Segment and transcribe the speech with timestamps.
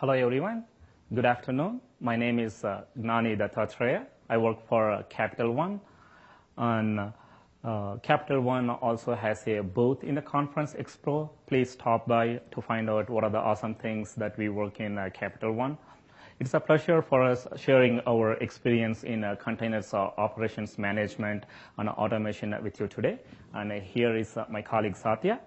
[0.00, 0.62] Hello, everyone.
[1.12, 1.80] Good afternoon.
[2.00, 4.06] My name is uh, Gnani Dattatreya.
[4.28, 5.80] I work for uh, Capital One.
[6.56, 7.12] And
[7.64, 11.30] uh, Capital One also has a booth in the Conference Expo.
[11.48, 14.98] Please stop by to find out what are the awesome things that we work in
[14.98, 15.76] uh, Capital One.
[16.38, 21.42] It's a pleasure for us sharing our experience in uh, containers uh, operations management
[21.76, 23.18] and automation with you today.
[23.52, 25.40] And uh, here is uh, my colleague Satya.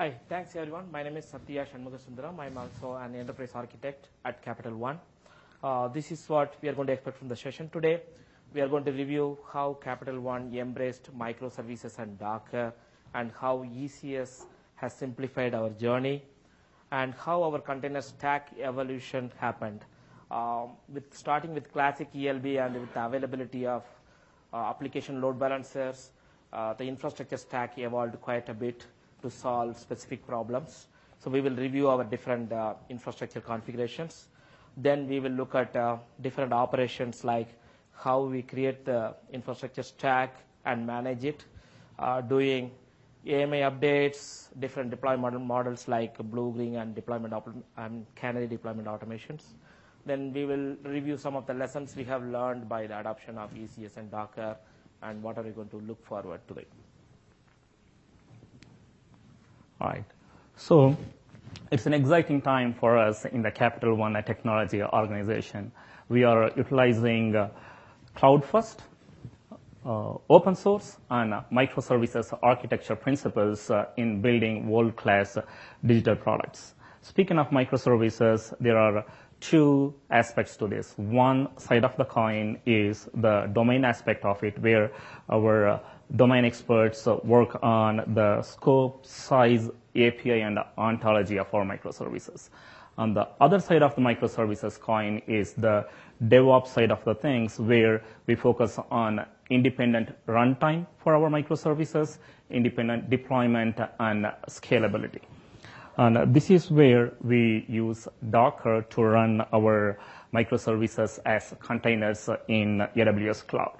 [0.00, 0.84] Hi, thanks everyone.
[0.92, 2.38] My name is Satya Shanmugasundaram.
[2.38, 5.00] I'm also an enterprise architect at Capital One.
[5.60, 8.02] Uh, this is what we are going to expect from the session today.
[8.54, 12.72] We are going to review how Capital One embraced microservices and Docker
[13.12, 14.44] and how ECS
[14.76, 16.22] has simplified our journey
[16.92, 19.84] and how our container stack evolution happened.
[20.30, 23.82] Um, with starting with classic ELB and with the availability of
[24.52, 26.12] uh, application load balancers,
[26.52, 28.86] uh, the infrastructure stack evolved quite a bit
[29.22, 30.88] to solve specific problems.
[31.18, 34.28] So we will review our different uh, infrastructure configurations.
[34.76, 37.48] Then we will look at uh, different operations like
[37.92, 41.44] how we create the infrastructure stack and manage it,
[41.98, 42.70] uh, doing
[43.26, 47.34] AMI updates, different deployment models like Blue, Green, and deployment
[47.76, 49.42] and Canary deployment automations.
[50.06, 53.52] Then we will review some of the lessons we have learned by the adoption of
[53.52, 54.56] ECS and Docker,
[55.02, 56.54] and what are we going to look forward to.
[56.54, 56.68] It.
[59.80, 60.04] Right.
[60.56, 60.96] So
[61.70, 65.70] it's an exciting time for us in the Capital One Technology organization.
[66.08, 67.50] We are utilizing uh,
[68.16, 68.82] cloud first,
[69.86, 75.38] uh, open source, and microservices architecture principles uh, in building world-class
[75.86, 76.74] digital products.
[77.02, 79.04] Speaking of microservices, there are
[79.40, 80.94] two aspects to this.
[80.96, 84.90] One side of the coin is the domain aspect of it, where
[85.30, 85.80] our
[86.16, 92.50] domain experts work on the scope, size, API, and ontology of our microservices.
[92.96, 95.86] On the other side of the microservices coin is the
[96.24, 102.18] DevOps side of the things, where we focus on independent runtime for our microservices,
[102.50, 105.20] independent deployment, and scalability.
[105.96, 109.98] And this is where we use Docker to run our
[110.32, 113.76] microservices as containers in AWS cloud.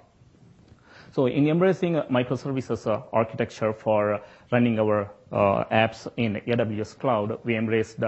[1.12, 4.20] So in embracing microservices uh, architecture for
[4.52, 7.98] running our uh, apps in AWS cloud, we embraced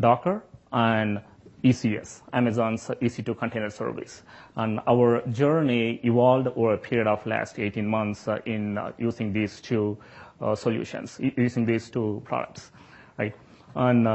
[0.00, 1.20] Docker and
[1.62, 4.22] ECS, Amazon's EC2 container service.
[4.56, 9.60] And our journey evolved over a period of last 18 months uh, in using these
[9.60, 9.96] two
[10.54, 12.70] solutions, using these two products
[13.18, 13.34] right?
[13.74, 14.08] And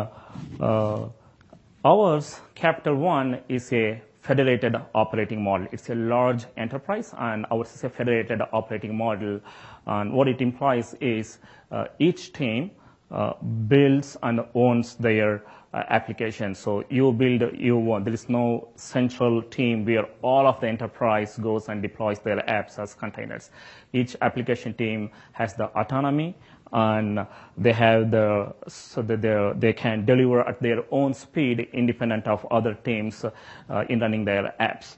[1.83, 5.67] ours, Capital One, is a federated operating model.
[5.71, 9.39] It's a large enterprise, and ours is a federated operating model.
[9.85, 11.39] And what it implies is
[11.71, 12.71] uh, each team
[13.11, 13.33] uh,
[13.67, 15.43] builds and owns their
[15.73, 16.55] application.
[16.55, 21.37] So you build, you want, there is no central team where all of the enterprise
[21.37, 23.51] goes and deploys their apps as containers.
[23.93, 26.35] Each application team has the autonomy
[26.71, 27.25] and
[27.57, 32.45] they have the so that they they can deliver at their own speed independent of
[32.51, 34.97] other teams uh, in running their apps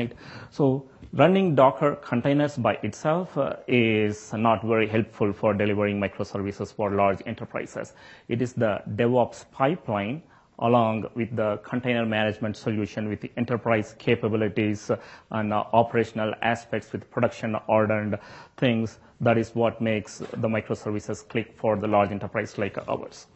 [0.00, 0.12] right?
[0.50, 6.90] So running docker containers by itself uh, is not very helpful for delivering microservices for
[6.90, 7.94] large enterprises.
[8.28, 10.22] It is the devops pipeline
[10.60, 14.90] along with the container management solution with the enterprise capabilities
[15.30, 18.18] and uh, operational aspects with production ordered
[18.58, 18.98] things.
[19.22, 23.26] That is what makes the microservices click for the large enterprise like ours.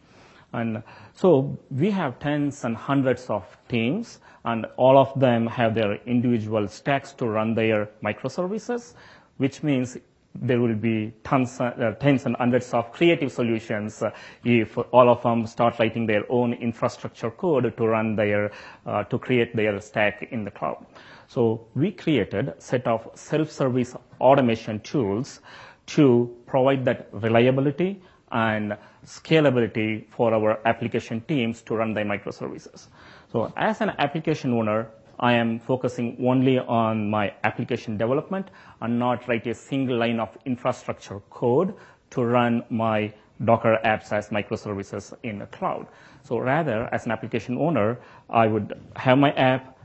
[0.53, 0.83] And
[1.13, 6.67] so we have tens and hundreds of teams, and all of them have their individual
[6.67, 8.93] stacks to run their microservices,
[9.37, 9.97] which means
[10.41, 14.11] there will be tons, uh, tens and hundreds of creative solutions uh,
[14.43, 18.51] if all of them start writing their own infrastructure code to run their,
[18.85, 20.85] uh, to create their stack in the cloud.
[21.27, 25.39] So we created a set of self-service automation tools
[25.87, 28.01] to provide that reliability
[28.31, 32.87] and scalability for our application teams to run their microservices.
[33.35, 34.87] So as an application owner,
[35.19, 38.47] I am focusing only on my application development
[38.79, 41.73] and not write a single line of infrastructure code
[42.11, 45.87] to run my Docker apps as microservices in the cloud.
[46.23, 47.99] So rather, as an application owner,
[48.29, 49.77] I would have my app,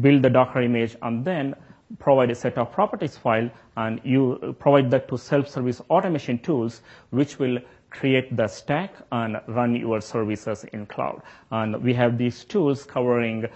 [0.00, 1.54] build the Docker image, and then
[1.98, 7.38] provide a set of properties file and you provide that to self-service automation tools which
[7.38, 7.58] will
[7.90, 11.22] create the stack and run your services in cloud.
[11.50, 13.46] And we have these tools covering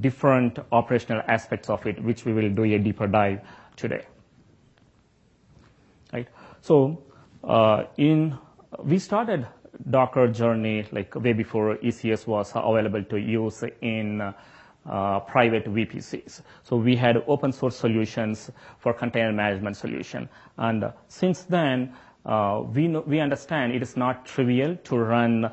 [0.00, 3.40] different operational aspects of it, which we will do a deeper dive
[3.76, 4.06] today.
[6.12, 6.28] Right?
[6.60, 7.02] So,
[7.42, 8.38] uh, in
[8.84, 9.46] we started
[9.88, 14.34] Docker journey, like way before ECS was available to use in
[14.86, 16.42] uh, private VPCs.
[16.62, 20.28] So we had open source solutions for container management solution.
[20.58, 21.92] And uh, since then,
[22.26, 25.50] uh, we, know, we understand it is not trivial to run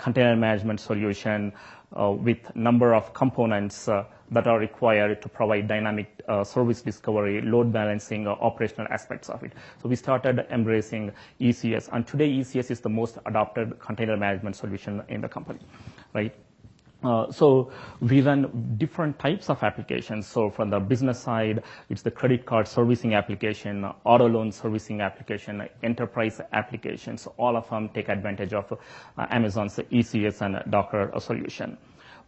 [0.00, 1.52] container management solution
[1.92, 3.88] with number of components
[4.30, 9.42] that are required to provide dynamic uh, service discovery, load balancing, uh, operational aspects of
[9.44, 9.52] it.
[9.82, 15.02] So we started embracing ECS, and today ECS is the most adopted container management solution
[15.08, 15.60] in the company,
[16.12, 16.34] right?
[17.02, 17.70] Uh, so
[18.00, 20.26] we run different types of applications.
[20.26, 25.68] So from the business side, it's the credit card servicing application, auto loan servicing application,
[25.82, 27.28] enterprise applications.
[27.36, 31.76] All of them take advantage of uh, Amazon's ECS and Docker solution.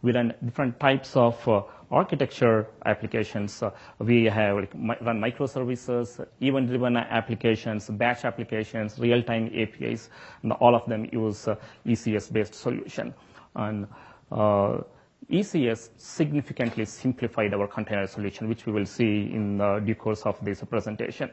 [0.01, 3.61] We run different types of uh, architecture applications.
[3.97, 10.09] We have like, run microservices, event-driven applications, batch applications, real-time APIs,
[10.43, 11.47] and all of them use
[11.85, 13.13] ECS-based solution.
[13.55, 13.87] And
[14.31, 20.43] ECS significantly simplified our container solution, which we will see in the due course of
[20.43, 21.29] this presentation.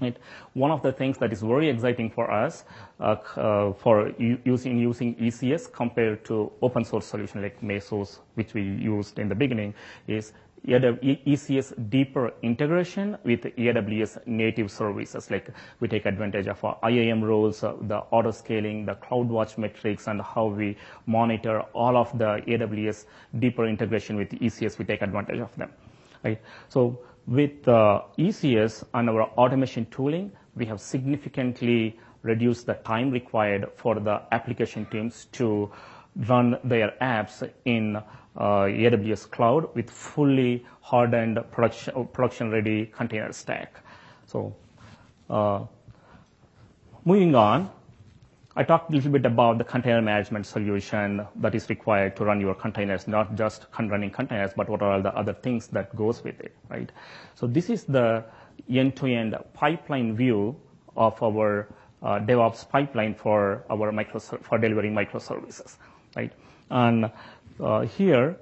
[0.00, 0.16] Right.
[0.52, 2.64] One of the things that is very exciting for us
[3.00, 8.62] uh, uh, for using using ECS compared to open source solution like Mesos, which we
[8.62, 9.74] used in the beginning,
[10.06, 10.34] is
[10.66, 15.30] ECS deeper integration with AWS native services.
[15.30, 15.50] Like
[15.80, 20.20] we take advantage of our IAM roles, uh, the auto scaling, the CloudWatch metrics, and
[20.20, 20.76] how we
[21.06, 23.06] monitor all of the AWS
[23.38, 24.78] deeper integration with ECS.
[24.78, 25.70] We take advantage of them.
[26.24, 26.40] Right.
[26.68, 33.66] So with uh, ECS and our automation tooling, we have significantly reduced the time required
[33.76, 35.70] for the application teams to
[36.26, 38.02] run their apps in uh,
[38.36, 43.74] AWS cloud with fully hardened production, production-ready container stack.
[44.26, 44.54] So,
[45.30, 45.64] uh,
[47.04, 47.70] moving on,
[48.56, 52.40] I talked a little bit about the container management solution that is required to run
[52.40, 56.24] your containers, not just running containers, but what are all the other things that goes
[56.24, 56.90] with it, right?
[57.36, 58.24] So this is the
[58.68, 60.56] end-to-end pipeline view
[60.96, 61.68] of our
[62.02, 65.76] uh, DevOps pipeline for our micro for delivering microservices,
[66.18, 66.32] right?
[66.70, 67.10] And
[67.60, 68.36] uh, here,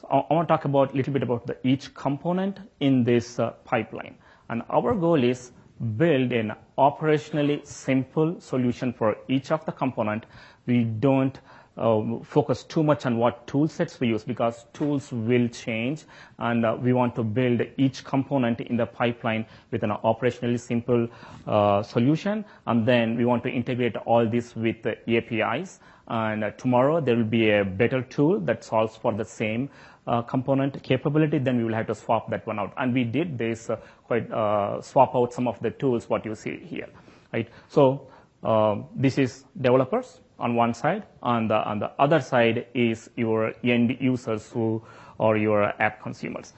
[0.00, 3.04] so I, I want to talk about a little bit about the, each component in
[3.04, 4.16] this uh, pipeline.
[4.48, 5.52] And our goal is
[5.96, 10.26] build an operationally simple solution for each of the component.
[10.66, 11.38] We don't
[11.76, 16.04] uh, focus too much on what tool sets we use because tools will change.
[16.38, 21.08] And uh, we want to build each component in the pipeline with an operationally simple
[21.46, 22.44] uh, solution.
[22.66, 27.16] And then we want to integrate all this with the APIs and uh, tomorrow there
[27.16, 29.70] will be a better tool that solves for the same
[30.06, 32.72] uh, component capability, then we will have to swap that one out.
[32.76, 36.34] And we did this uh, quite uh, swap out some of the tools what you
[36.34, 36.88] see here,
[37.32, 37.48] right?
[37.68, 38.08] So
[38.42, 43.54] um, this is developers on one side, on the on the other side is your
[43.64, 44.82] end users who
[45.18, 46.52] or your app consumers.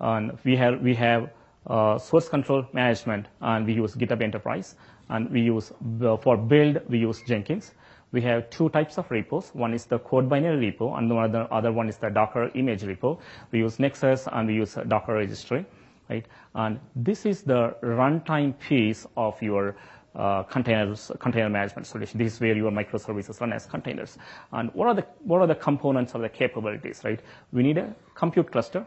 [0.00, 1.30] And we have we have
[1.66, 4.74] uh, source control management, and we use GitHub Enterprise,
[5.08, 5.72] and we use
[6.02, 7.72] uh, for build we use Jenkins
[8.12, 9.50] we have two types of repos.
[9.52, 13.18] One is the code binary repo, and the other one is the Docker image repo.
[13.50, 15.66] We use Nexus and we use Docker registry,
[16.08, 16.24] right?
[16.54, 19.76] And this is the runtime piece of your
[20.16, 22.18] uh, containers, container management solution.
[22.18, 24.18] This is where your microservices run as containers.
[24.52, 27.20] And what are the what are the components of the capabilities, right?
[27.52, 28.86] We need a compute cluster,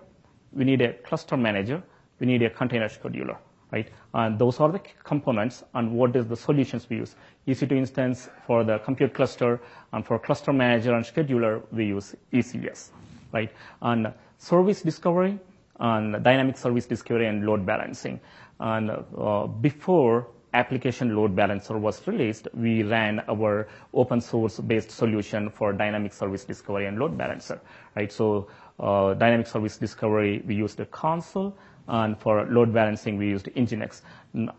[0.53, 1.81] we need a cluster manager,
[2.19, 3.37] we need a container scheduler
[3.71, 3.89] right?
[4.13, 7.15] And those are the components and what is the solutions we use.
[7.47, 9.59] EC2 instance for the compute cluster
[9.93, 12.89] and for cluster manager and scheduler, we use ECS,
[13.31, 13.51] right?
[13.81, 15.39] And service discovery
[15.79, 18.19] and dynamic service discovery and load balancing.
[18.59, 25.49] And uh, before application load balancer was released, we ran our open source based solution
[25.49, 27.59] for dynamic service discovery and load balancer,
[27.95, 28.11] right?
[28.11, 28.47] So
[28.79, 31.55] uh, dynamic service discovery, we used a Consul
[31.89, 34.01] and for load balancing, we used Nginx.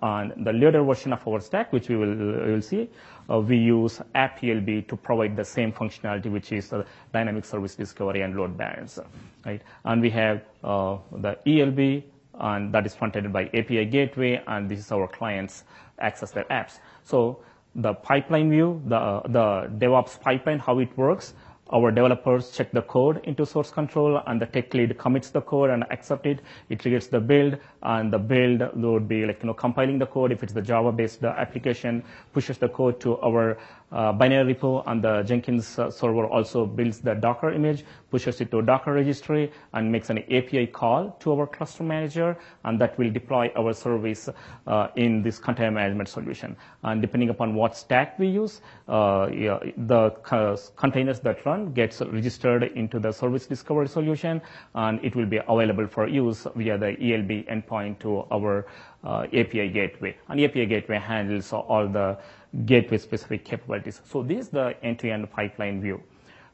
[0.02, 2.90] On the later version of our stack, which we will, we will see,
[3.30, 6.74] uh, we use AppELB to provide the same functionality, which is
[7.12, 9.06] dynamic service discovery and load balancer,
[9.46, 9.62] right?
[9.84, 12.02] And we have uh, the ELB,
[12.34, 15.64] and that is fronted by API gateway, and this is our clients
[15.98, 16.78] access their apps.
[17.04, 17.40] So
[17.74, 21.34] the pipeline view, the, the DevOps pipeline, how it works,
[21.72, 25.70] our developers check the code into source control and the tech lead commits the code
[25.70, 26.40] and accept it.
[26.68, 30.32] It triggers the build and the build would be like, you know, compiling the code.
[30.32, 33.56] If it's the Java based application, pushes the code to our
[33.92, 38.50] uh, binary repo and the Jenkins uh, server also builds the Docker image, pushes it
[38.50, 43.10] to Docker registry, and makes an API call to our cluster manager, and that will
[43.10, 44.28] deploy our service
[44.66, 46.56] uh, in this container management solution.
[46.82, 52.00] And depending upon what stack we use, uh, yeah, the co- containers that run gets
[52.00, 54.40] registered into the service discovery solution,
[54.74, 58.66] and it will be available for use via the ELB endpoint to our
[59.04, 60.16] uh, API gateway.
[60.28, 62.18] And API gateway handles all the
[62.64, 64.00] gateway specific capabilities.
[64.04, 66.02] So this is the end-to-end pipeline view.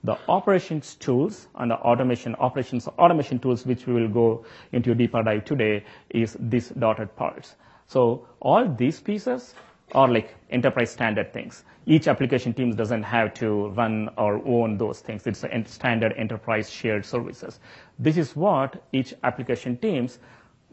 [0.05, 4.95] The operations tools and the automation operations automation tools, which we will go into a
[4.95, 7.57] deeper dive today, is these dotted parts.
[7.87, 9.55] So all these pieces
[9.93, 11.65] are like enterprise standard things.
[11.87, 15.27] Each application team doesn't have to run or own those things.
[15.27, 17.61] It's a standard enterprise shared services.
[17.99, 20.19] This is what each application teams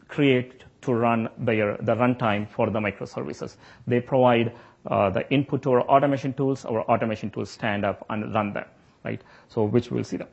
[0.08, 3.58] create to run their, the runtime for the microservices.
[3.88, 4.54] They provide
[4.86, 8.66] Uh, the input to our automation tools, our automation tools stand up and run them,
[9.04, 9.22] right?
[9.48, 10.28] So which we'll see them.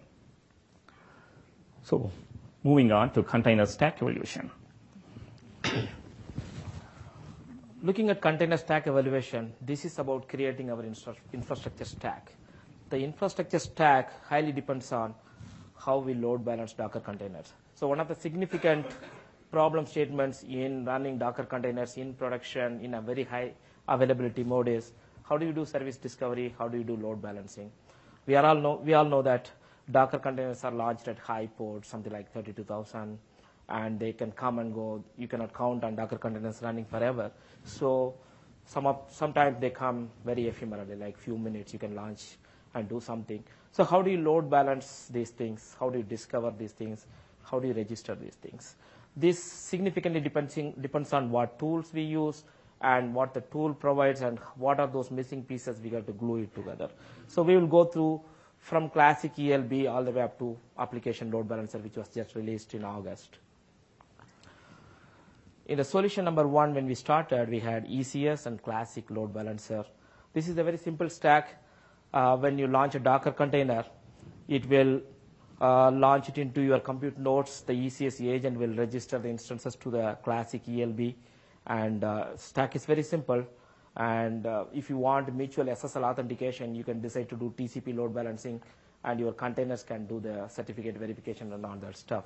[1.84, 2.10] So
[2.64, 4.50] moving on to container stack evolution.
[7.82, 10.84] Looking at container stack evaluation, this is about creating our
[11.32, 12.32] infrastructure stack.
[12.90, 15.14] The infrastructure stack highly depends on
[15.78, 17.52] how we load balance Docker containers.
[17.74, 18.84] So one of the significant
[19.50, 23.52] problem statements in running Docker containers in production in a very high
[23.90, 24.92] availability mode is
[25.28, 26.54] how do you do service discovery?
[26.58, 27.70] How do you do load balancing?
[28.26, 29.50] We are all know we all know that
[29.90, 33.18] Docker containers are launched at high port, something like 32,000,
[33.68, 35.04] and they can come and go.
[35.18, 37.30] You cannot count on Docker containers running forever.
[37.64, 38.14] So
[38.64, 42.36] some of, sometimes they come very ephemerally, like few minutes you can launch
[42.74, 43.42] and do something.
[43.72, 45.76] So how do you load balance these things?
[45.78, 47.06] How do you discover these things?
[47.42, 48.76] How do you register these things?
[49.16, 52.44] This significantly depends, depends on what tools we use
[52.80, 56.38] and what the tool provides and what are those missing pieces we got to glue
[56.42, 56.88] it together.
[57.28, 58.22] So we will go through
[58.58, 62.74] from classic ELB all the way up to application load balancer, which was just released
[62.74, 63.38] in August.
[65.66, 69.84] In the solution number one, when we started, we had ECS and classic load balancer.
[70.32, 71.62] This is a very simple stack.
[72.12, 73.84] Uh, when you launch a Docker container,
[74.48, 75.00] it will
[75.60, 77.60] uh, launch it into your compute nodes.
[77.62, 81.14] The ECS agent will register the instances to the classic ELB.
[81.70, 83.46] And uh, stack is very simple.
[83.96, 88.12] And uh, if you want mutual SSL authentication, you can decide to do TCP load
[88.12, 88.60] balancing,
[89.04, 92.24] and your containers can do the certificate verification and all that stuff.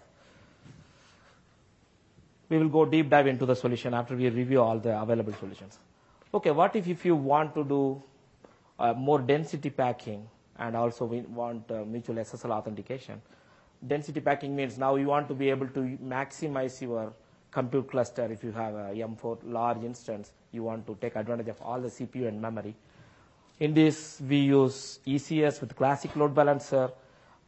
[2.48, 5.78] We will go deep dive into the solution after we review all the available solutions.
[6.32, 8.02] Okay, what if, if you want to do
[8.78, 10.26] uh, more density packing
[10.58, 13.20] and also we want uh, mutual SSL authentication?
[13.86, 17.12] Density packing means now you want to be able to maximize your
[17.54, 18.24] compute cluster.
[18.30, 21.88] If you have a M4 large instance, you want to take advantage of all the
[21.88, 22.74] CPU and memory.
[23.60, 26.90] In this, we use ECS with classic load balancer,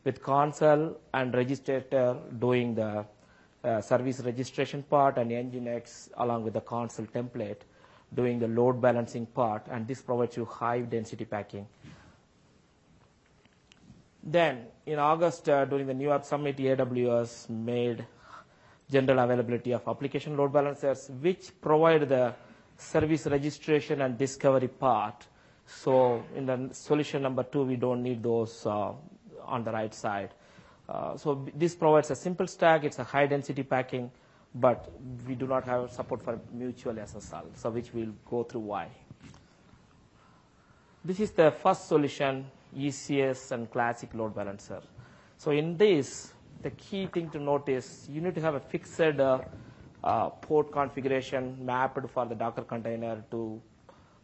[0.05, 3.05] with Consul and Registrator doing the
[3.65, 7.63] uh, service registration part, and Nginx along with the Consul template
[8.15, 11.67] doing the load balancing part, and this provides you high density packing.
[14.23, 18.07] Then, in August, uh, during the New York Summit, AWS made
[18.91, 22.35] general availability of application load balancers, which provide the
[22.79, 25.27] service registration and discovery part.
[25.67, 28.93] So in the solution number two, we don't need those uh,
[29.45, 30.31] on the right side.
[30.89, 32.85] Uh, so this provides a simple stack.
[32.85, 34.11] It's a high density packing,
[34.55, 34.89] but
[35.27, 38.89] we do not have support for mutual SSL, so which we'll go through why.
[41.05, 44.81] This is the first solution, ECS and classic load balancer.
[45.39, 46.33] So in this,
[46.63, 49.41] the key thing to note is you need to have a fixed uh,
[50.05, 53.61] uh, port configuration mapped for the Docker container to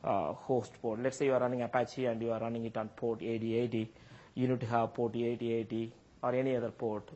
[0.04, 1.02] uh, host port.
[1.02, 3.90] Let's say you are running Apache and you are running it on port 8080.
[4.34, 7.08] You need to have port 8080 or any other port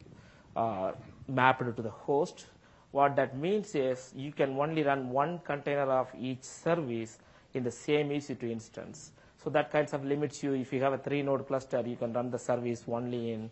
[0.54, 0.92] uh,
[1.28, 2.46] mapped to the host.
[2.92, 7.18] What that means is you can only run one container of each service
[7.54, 9.12] in the same EC2 instance.
[9.42, 10.54] So that kinds of limits you.
[10.54, 13.50] If you have a three-node cluster, you can run the service only in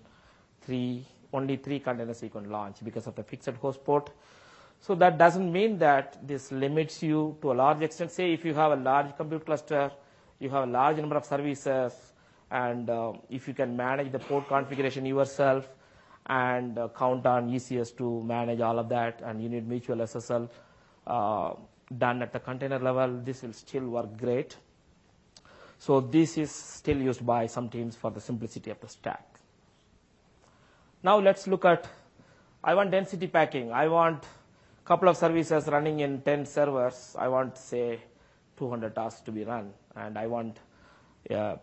[0.62, 4.10] three, only three containers you can launch because of the fixed host port.
[4.80, 8.10] So that doesn't mean that this limits you to a large extent.
[8.10, 9.90] Say if you have a large compute cluster,
[10.38, 11.92] you have a large number of services,
[12.50, 15.66] and uh, if you can manage the port configuration yourself
[16.26, 20.48] and uh, count on ECS to manage all of that, and you need mutual SSL
[21.06, 21.54] uh,
[21.98, 24.56] done at the container level, this will still work great.
[25.78, 29.33] So this is still used by some teams for the simplicity of the stack.
[31.04, 31.87] Now let's look at,
[32.64, 33.70] I want density packing.
[33.70, 37.14] I want a couple of services running in 10 servers.
[37.18, 38.00] I want, say,
[38.56, 39.70] 200 tasks to be run.
[39.94, 40.58] And I want
[41.30, 41.56] uh,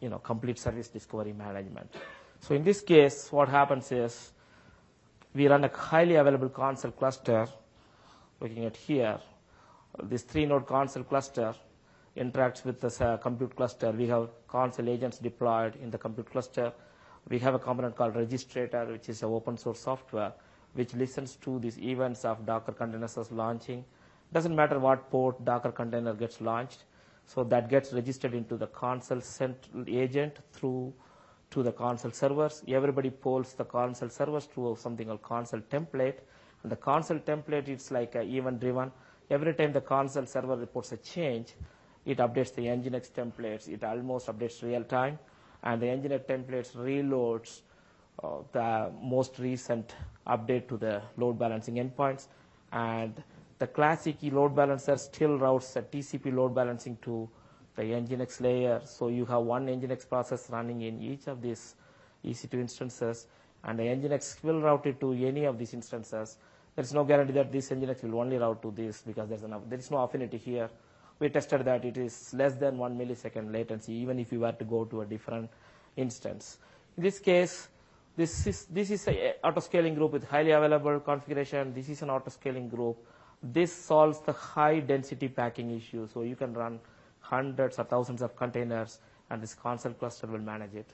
[0.00, 1.94] you know, complete service discovery management.
[2.40, 4.32] So in this case, what happens is
[5.34, 7.48] we run a highly available Consul cluster,
[8.38, 9.18] looking at here.
[10.02, 11.54] This three-node Consul cluster
[12.18, 13.92] interacts with this uh, compute cluster.
[13.92, 16.70] We have Consul agents deployed in the compute cluster.
[17.28, 20.32] We have a component called Registrator, which is an open source software,
[20.74, 23.84] which listens to these events of Docker containers launching.
[24.32, 26.84] Doesn't matter what port Docker container gets launched.
[27.26, 30.92] So that gets registered into the Consul central agent through
[31.50, 32.62] to the Consul servers.
[32.68, 36.18] Everybody polls the Consul servers through something called Consul template.
[36.62, 38.92] And the Consul template is like event driven.
[39.30, 41.54] Every time the Consul server reports a change,
[42.04, 43.68] it updates the Nginx templates.
[43.68, 45.18] It almost updates real time.
[45.64, 47.62] And the Nginx templates reloads
[48.22, 49.94] uh, the most recent
[50.26, 52.28] update to the load balancing endpoints.
[52.72, 53.22] And
[53.58, 57.28] the classic load balancer still routes a TCP load balancing to
[57.76, 58.80] the Nginx layer.
[58.84, 61.74] So you have one Nginx process running in each of these
[62.24, 63.26] EC2 instances,
[63.64, 66.38] and the Nginx will route it to any of these instances.
[66.74, 69.62] There is no guarantee that this Nginx will only route to this because there's enough,
[69.68, 70.68] there is no affinity here.
[71.18, 74.64] We tested that it is less than one millisecond latency, even if you were to
[74.64, 75.50] go to a different
[75.96, 76.58] instance.
[76.96, 77.68] In this case,
[78.16, 81.72] this is, this is a auto-scaling group with highly available configuration.
[81.74, 82.96] This is an auto-scaling group
[83.52, 86.08] this solves the high density packing issue.
[86.12, 86.80] So you can run
[87.20, 88.98] hundreds or thousands of containers
[89.30, 90.86] and this Consul cluster will manage it.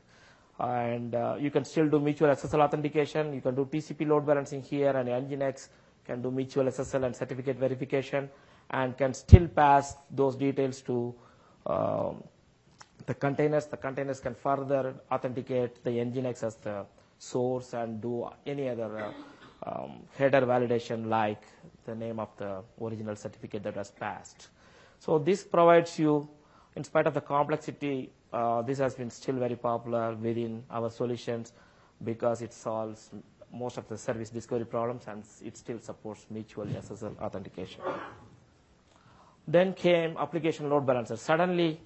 [0.59, 3.33] And uh, you can still do mutual SSL authentication.
[3.33, 5.69] You can do TCP load balancing here and Nginx
[6.05, 8.29] can do mutual SSL and certificate verification
[8.71, 11.15] and can still pass those details to
[11.67, 12.23] um,
[13.07, 13.67] the containers.
[13.67, 16.85] The containers can further authenticate the Nginx as the
[17.19, 19.13] source and do any other uh,
[19.71, 21.43] um, header validation like
[21.85, 24.49] the name of the original certificate that was passed.
[24.99, 26.29] So this provides you,
[26.77, 31.53] in spite of the complexity, uh, this has been still very popular within our solutions
[32.05, 33.11] because it solves
[33.53, 37.81] most of the service discovery problems and it still supports mutual SSL authentication.
[39.51, 41.17] Then came application load balancer.
[41.17, 41.81] Suddenly,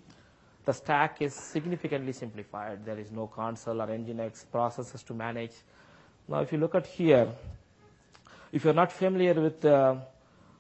[0.67, 2.85] the stack is significantly simplified.
[2.85, 5.53] There is no Consul or Nginx processes to manage.
[6.29, 7.27] Now, if you look at here,
[8.53, 9.99] if you're not familiar with the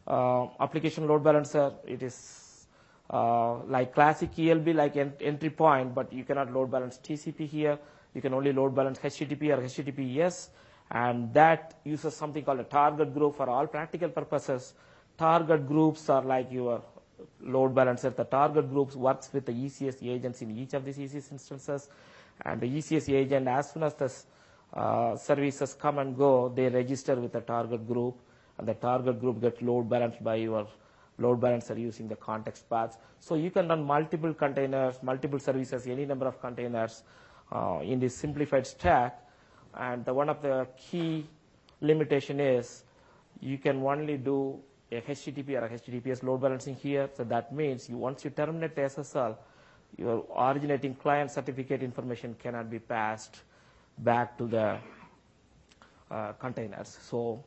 [0.07, 2.67] uh, application load balancer, it is
[3.11, 7.79] uh, like classic ELB, like ent entry point, but you cannot load balance TCP here.
[8.14, 10.49] You can only load balance HTTP or HTTPS,
[10.90, 14.73] and that uses something called a target group for all practical purposes.
[15.19, 16.83] Target groups are like your
[17.40, 18.11] load balancer.
[18.11, 21.88] The target groups works with the ECS agents in each of these ECS instances,
[22.44, 24.12] and the ECS agent, as soon as the
[24.79, 28.16] uh, services come and go, they register with the target group,
[28.59, 30.66] and the target group gets load balanced by your
[31.18, 32.96] load balancer using the context paths.
[33.20, 37.03] So you can run multiple containers, multiple services, any number of containers
[37.53, 39.20] uh, in this simplified stack.
[39.74, 41.27] And the, one of the key
[41.81, 42.85] limitation is
[43.40, 44.59] you can only do
[44.92, 47.09] a HTTP or a HTTPS load balancing here.
[47.16, 49.37] So that means you, once you terminate the SSL,
[49.97, 53.37] your originating client certificate information cannot be passed
[53.99, 54.79] back to the
[56.11, 56.99] uh, containers.
[57.03, 57.42] So,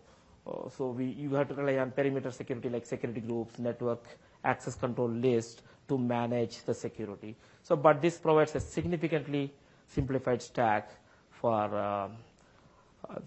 [0.45, 4.05] uh, so we, you have to rely on perimeter security like security groups, network
[4.43, 7.35] access control list to manage the security.
[7.63, 9.53] So, but this provides a significantly
[9.87, 10.89] simplified stack
[11.31, 12.07] for uh,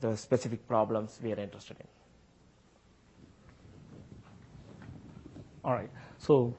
[0.01, 2.00] the specific problems we are interested in.
[5.65, 5.91] All right.
[6.19, 6.55] So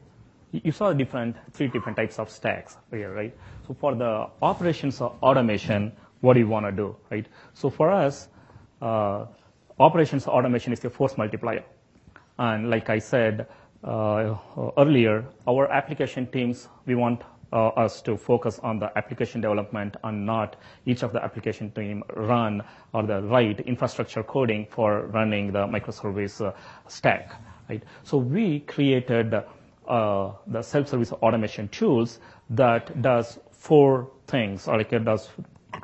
[0.52, 3.36] you saw different three different types of stacks here, right?
[3.68, 7.26] So for the operations automation, what do you want to do, right?
[7.54, 8.28] So for us,
[8.82, 9.26] uh,
[9.80, 11.64] operations automation is the force multiplier.
[12.38, 13.48] And like I said
[13.84, 14.36] uh,
[14.78, 20.26] earlier, our application teams, we want uh, us to focus on the application development and
[20.26, 25.68] not each of the application team run or the right infrastructure coding for running the
[25.68, 26.54] microservice uh,
[26.88, 27.84] stack, right?
[28.04, 29.34] So we created
[29.88, 32.20] uh, the self-service automation tools
[32.52, 35.30] that does four things, or like it does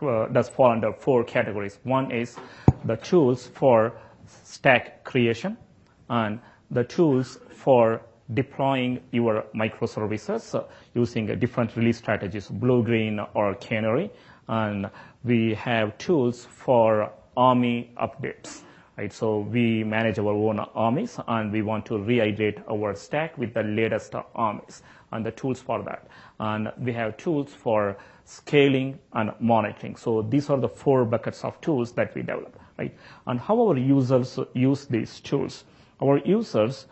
[0.02, 1.80] uh, does fall under four categories.
[1.84, 2.36] One is
[2.86, 3.93] the tools for
[4.43, 5.58] stack creation
[6.10, 6.39] and
[6.71, 8.02] the tools for
[8.34, 14.12] deploying your microservices uh, using different release strategies, blue, green, or canary.
[14.50, 14.89] And
[15.23, 18.63] we have tools for AMI updates.
[18.97, 23.53] Right, so we manage our own AMIs and we want to rehydrate our stack with
[23.53, 24.81] the latest AMIs
[25.12, 26.07] and the tools for that.
[26.39, 27.95] And we have tools for
[28.27, 29.95] scaling, and monitoring.
[29.95, 32.93] So these are the four buckets of tools that we develop, right?
[33.25, 35.63] And how our users use these tools.
[36.01, 36.88] Our users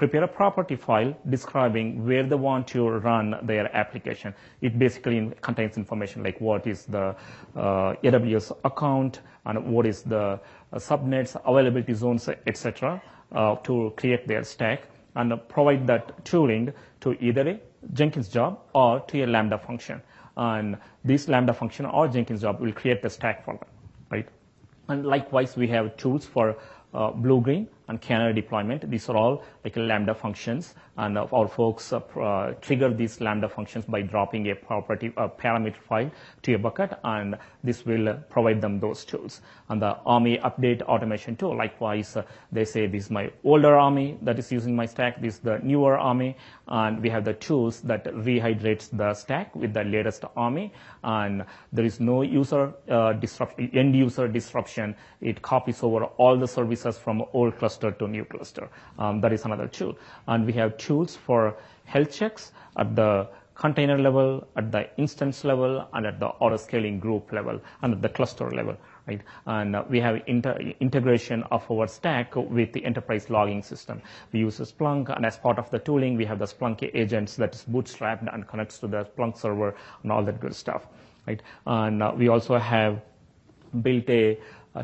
[0.00, 4.34] prepare a property file describing where they want to run their application.
[4.62, 7.14] It basically contains information like what is the
[7.54, 10.40] uh, AWS account and what is the uh,
[10.76, 14.84] subnets, availability zones, etc., uh, to create their stack
[15.16, 17.60] and provide that tooling to either a
[17.92, 20.00] Jenkins job or to a Lambda function.
[20.38, 23.68] And this Lambda function or Jenkins job will create the stack for them,
[24.10, 24.28] right?
[24.88, 26.56] And likewise, we have tools for
[26.94, 28.88] uh, blue green and canary deployment.
[28.88, 33.84] These are all like Lambda functions, and our folks uh, uh, trigger these Lambda functions
[33.84, 36.10] by dropping a property a parameter file
[36.42, 39.42] to a bucket, and this will provide them those tools.
[39.68, 42.22] And the AMI update automation tool, likewise, uh,
[42.52, 45.58] they say this is my older AMI that is using my stack, this is the
[45.58, 46.36] newer AMI,
[46.68, 50.72] and we have the tools that rehydrates the stack with the latest AMI,
[51.02, 54.94] and there is no user uh, disruption, end user disruption.
[55.20, 58.68] It copies over all the services from old cluster cluster to new cluster.
[58.98, 59.96] Um, that is another tool.
[60.26, 65.86] And we have tools for health checks at the container level, at the instance level,
[65.92, 68.74] and at the auto scaling group level, and at the cluster level,
[69.06, 69.20] right?
[69.46, 74.00] And uh, we have integration of our stack with the enterprise logging system.
[74.32, 77.54] We use Splunk, and as part of the tooling, we have the Splunk agents that
[77.54, 80.86] is bootstrapped and connects to the Splunk server and all that good stuff,
[81.26, 81.42] right?
[81.66, 83.02] And uh, we also have
[83.82, 84.38] built a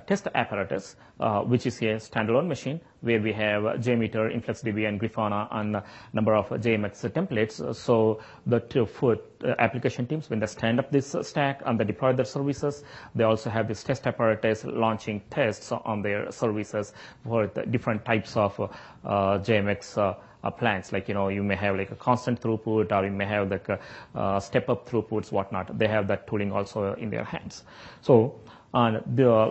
[0.06, 5.48] test apparatus, uh, which is a standalone machine where we have JMeter, InfluxDB, and Grafana,
[5.52, 7.74] and a number of JMX templates.
[7.74, 11.84] So the two foot uh, application teams, when they stand up this stack and they
[11.84, 12.82] deploy their services,
[13.14, 16.92] they also have this test apparatus launching tests on their services
[17.24, 20.92] for the different types of uh, JMX uh, plans.
[20.92, 23.68] Like, you know, you may have like a constant throughput or you may have like
[24.14, 25.78] uh, step up throughputs, whatnot.
[25.78, 27.64] They have that tooling also in their hands.
[28.00, 28.40] So
[28.76, 29.00] and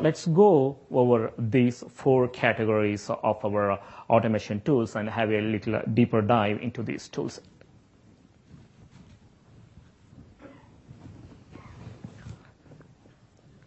[0.04, 6.22] let's go over these four categories of our automation tools and have a little deeper
[6.22, 7.42] dive into these tools.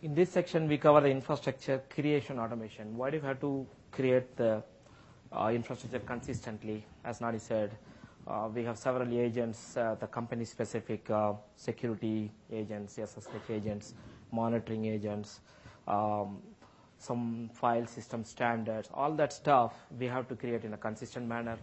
[0.01, 2.97] In this section, we cover the infrastructure creation automation.
[2.97, 4.63] Why do you have to create the
[5.33, 6.87] uh, infrastructure consistently?
[7.05, 7.77] As Gnani said,
[8.29, 13.95] uh, we have several agents, uh, the company-specific uh, security agents, SSH agents,
[14.33, 15.41] monitoring agents,
[15.87, 16.39] um,
[16.99, 21.57] some file system standards, all that stuff we have to create in a consistent manner,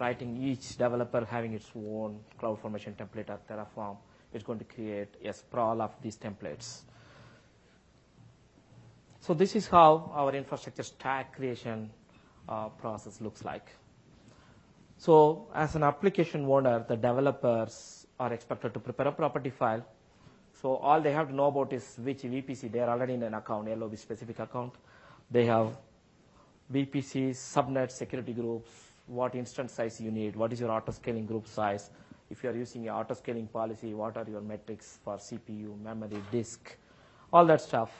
[0.00, 3.96] writing each developer having its own CloudFormation template or Terraform
[4.32, 6.82] is going to create a sprawl of these templates.
[9.20, 11.90] So this is how our infrastructure stack creation
[12.48, 13.68] uh, process looks like.
[14.96, 19.84] So as an application owner, the developers are expected to prepare a property file
[20.60, 22.72] so all they have to know about is which VPC.
[22.72, 24.74] They are already in an account, LOB specific account.
[25.30, 25.76] They have
[26.72, 28.68] VPCs, subnets, security groups,
[29.06, 31.90] what instance size you need, what is your auto scaling group size.
[32.28, 36.20] If you are using your auto scaling policy, what are your metrics for CPU, memory,
[36.32, 36.76] disk,
[37.32, 37.90] all that stuff.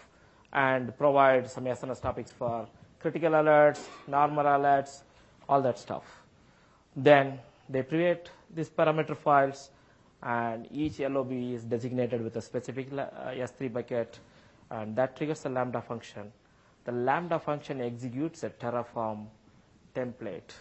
[0.53, 2.66] And provide some SNS topics for
[2.99, 5.03] critical alerts, normal alerts,
[5.49, 6.05] all that stuff.
[6.97, 9.71] Then they create these parameter files
[10.22, 14.18] and each LOB is designated with a specific uh, S3 bucket,
[14.70, 16.33] and that triggers a Lambda function.
[16.85, 19.26] The Lambda function executes a Terraform
[19.94, 20.52] template,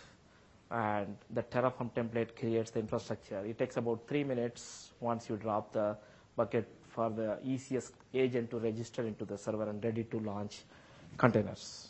[0.70, 3.44] and the Terraform template creates the infrastructure.
[3.46, 5.98] It takes about three minutes once you drop the
[6.36, 10.62] bucket for the ECS agent to register into the server and ready to launch
[11.18, 11.90] containers.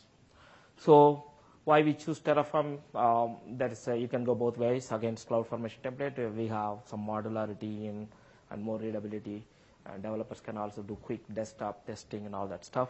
[0.78, 1.24] So
[1.68, 5.82] why we choose Terraform, um, that is, uh, you can go both ways against CloudFormation
[5.84, 6.18] template.
[6.18, 8.08] Uh, we have some modularity in,
[8.52, 9.44] and more readability.
[9.86, 12.88] And developers can also do quick desktop testing and all that stuff.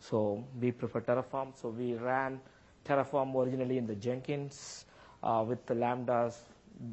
[0.00, 1.58] So we prefer Terraform.
[1.58, 2.38] So we ran
[2.84, 4.84] Terraform originally in the Jenkins
[5.22, 6.40] uh, with the Lambdas,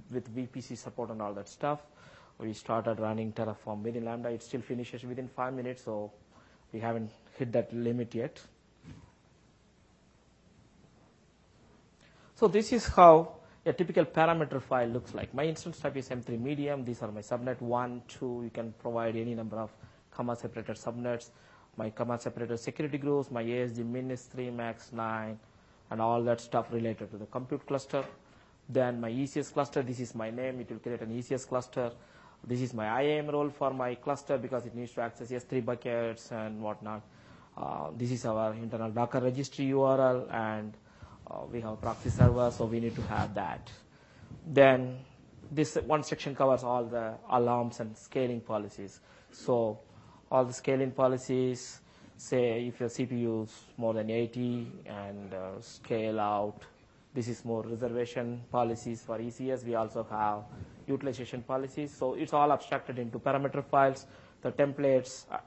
[0.09, 1.81] with VPC support and all that stuff.
[2.39, 4.29] We started running Terraform within Lambda.
[4.29, 6.09] It still finishes within five minutes, so
[6.71, 8.39] we haven't hit that limit yet.
[12.37, 15.33] So this is how a typical parameter file looks like.
[15.33, 16.85] My instance type is M3 medium.
[16.85, 18.41] These are my subnet 1, 2.
[18.43, 19.71] You can provide any number of
[20.11, 21.31] comma separated subnets.
[21.77, 25.39] My comma separated security groups, my ASG min is 3, max 9,
[25.89, 28.05] and all that stuff related to the compute cluster.
[28.69, 30.59] Then my ECS cluster, this is my name.
[30.59, 31.91] It will create an ECS cluster.
[32.45, 36.31] This is my IAM role for my cluster because it needs to access S3 buckets
[36.31, 37.01] and whatnot.
[37.57, 40.77] Uh, this is our internal Docker registry URL and
[41.29, 43.71] uh, we have a proxy server, so we need to have that.
[44.45, 44.99] Then
[45.51, 48.99] this one section covers all the alarms and scaling policies.
[49.31, 49.79] So
[50.31, 51.79] all the scaling policies,
[52.17, 56.63] say if your CPU is more than 80 and uh, scale out,
[57.17, 59.65] This is more reservation policies for ECS.
[59.65, 60.43] We also have
[60.85, 61.91] utilization policies.
[61.91, 64.05] So it's all abstracted into parameter files.
[64.43, 65.37] The templates uh,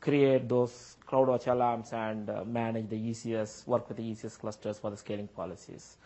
[0.00, 4.90] create those CloudWatch alarms and uh, manage the ECS, work with the ECS clusters for
[4.90, 5.96] the scaling policies.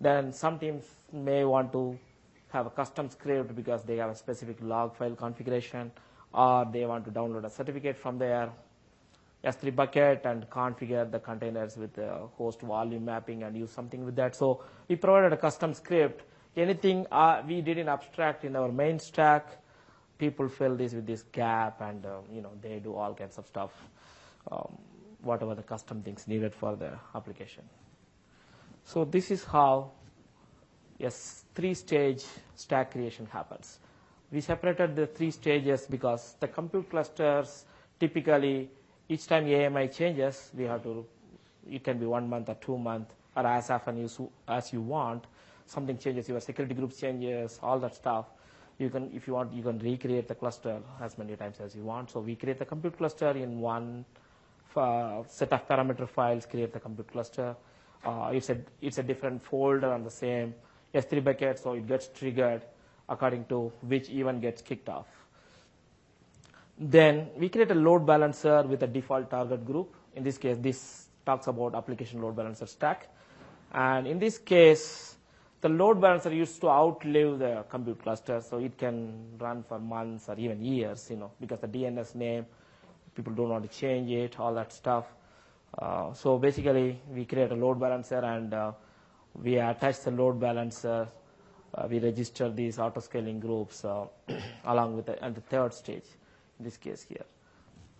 [0.00, 1.98] Then some teams may want to
[2.50, 5.90] have a custom script because they have a specific log file configuration,
[6.32, 8.50] or they want to download a certificate from their
[9.44, 14.16] S3 bucket and configure the containers with the host volume mapping and use something with
[14.16, 14.34] that.
[14.34, 16.24] So we provided a custom script.
[16.56, 19.56] Anything uh, we did in abstract in our main stack,
[20.20, 23.46] people fill this with this gap and uh, you know they do all kinds of
[23.46, 23.72] stuff,
[24.52, 24.76] um,
[25.22, 27.64] whatever the custom things needed for the application.
[28.84, 29.90] So this is how
[30.98, 33.78] yes three-stage stack creation happens.
[34.30, 37.64] We separated the three stages because the compute clusters
[37.98, 38.70] typically
[39.08, 41.04] each time AMI changes, we have to,
[41.68, 44.08] it can be one month or two months, or as often
[44.46, 45.24] as you want.
[45.66, 48.26] Something changes, your security groups changes, all that stuff.
[48.80, 51.82] You can, if you want, you can recreate the cluster as many times as you
[51.82, 52.10] want.
[52.10, 54.06] So we create the compute cluster in one
[54.74, 57.54] uh, set of parameter files, create the compute cluster.
[58.02, 60.54] Uh, it's, a, it's a different folder on the same
[60.94, 62.62] S3 bucket, so it gets triggered
[63.10, 65.08] according to which event gets kicked off.
[66.78, 69.94] Then we create a load balancer with a default target group.
[70.16, 73.08] In this case, this talks about application load balancer stack.
[73.74, 75.16] And in this case,
[75.60, 80.28] the load balancer used to outlive the compute cluster, so it can run for months
[80.28, 82.46] or even years, you know, because the DNS name,
[83.14, 85.04] people don't want to change it, all that stuff.
[85.78, 88.72] Uh, so basically, we create a load balancer and uh,
[89.34, 91.06] we attach the load balancer.
[91.74, 94.06] Uh, we register these auto scaling groups uh,
[94.64, 96.06] along with the, and the third stage
[96.58, 97.24] in this case here.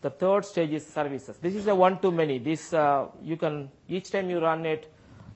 [0.01, 1.37] The third stage is services.
[1.37, 2.38] This is a one-to-many.
[2.38, 4.90] This uh, you can each time you run it,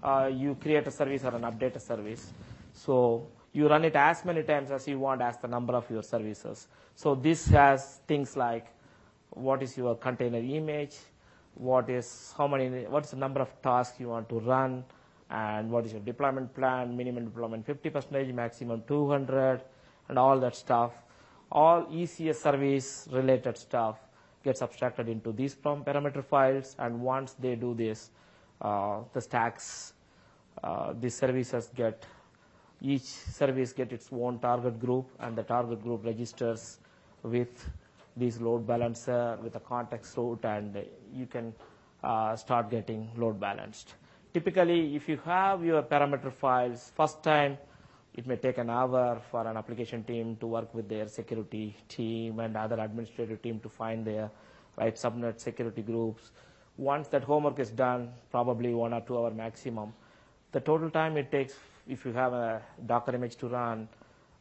[0.04, 2.32] uh, you create a service or an update a service.
[2.72, 6.02] So you run it as many times as you want as the number of your
[6.02, 6.68] services.
[6.94, 8.66] So this has things like
[9.30, 10.96] what is your container image,
[11.54, 14.84] what is how many, what is the number of tasks you want to run,
[15.30, 19.62] and what is your deployment plan, minimum deployment 50 percent, maximum 200,
[20.08, 20.92] and all that stuff.
[21.50, 23.98] All ECS service related stuff
[24.42, 26.76] gets abstracted into these parameter files.
[26.78, 28.10] And once they do this,
[28.60, 29.93] uh, the stacks,
[30.64, 32.06] uh, these services get,
[32.80, 36.78] each service get its own target group and the target group registers
[37.22, 37.68] with
[38.16, 41.52] this load balancer with a context route and you can
[42.02, 43.94] uh, start getting load balanced.
[44.32, 47.58] Typically, if you have your parameter files, first time
[48.14, 52.38] it may take an hour for an application team to work with their security team
[52.40, 54.30] and other administrative team to find their
[54.76, 56.30] right subnet security groups.
[56.76, 59.92] Once that homework is done, probably one or two hour maximum,
[60.54, 61.54] the total time it takes,
[61.86, 63.86] if you have a Docker image to run,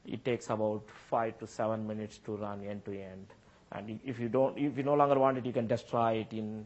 [0.06, 3.28] it takes about five to seven minutes to run end to end.
[3.74, 6.66] And if you don't, if you no longer want it, you can destroy it in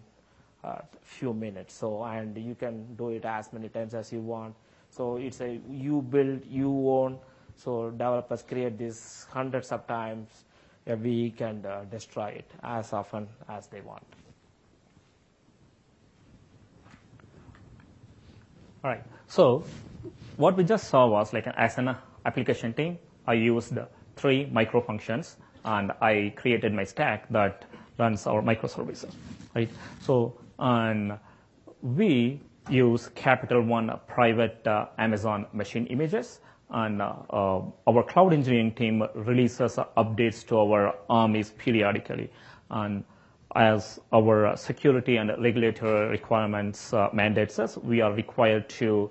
[0.64, 1.74] a few minutes.
[1.74, 4.56] So, and you can do it as many times as you want
[4.90, 7.20] so it's a you build, you own.
[7.56, 10.30] So developers create this hundreds of times
[10.86, 14.06] a week and uh, destroy it as often as they want.
[18.88, 19.04] All right.
[19.28, 19.66] So
[20.38, 21.94] what we just saw was like as an
[22.26, 22.98] application team,
[23.28, 23.78] I used
[24.16, 27.66] three micro functions and I created my stack that
[27.98, 29.14] runs our microservices,
[29.54, 29.70] right?
[30.00, 31.20] So, and
[31.82, 36.40] we use Capital One private uh, Amazon machine images.
[36.70, 42.32] And uh, uh, our cloud engineering team releases updates to our AMIs periodically.
[42.70, 43.04] And
[43.58, 49.10] as our security and regulatory requirements uh, mandates us, we are required to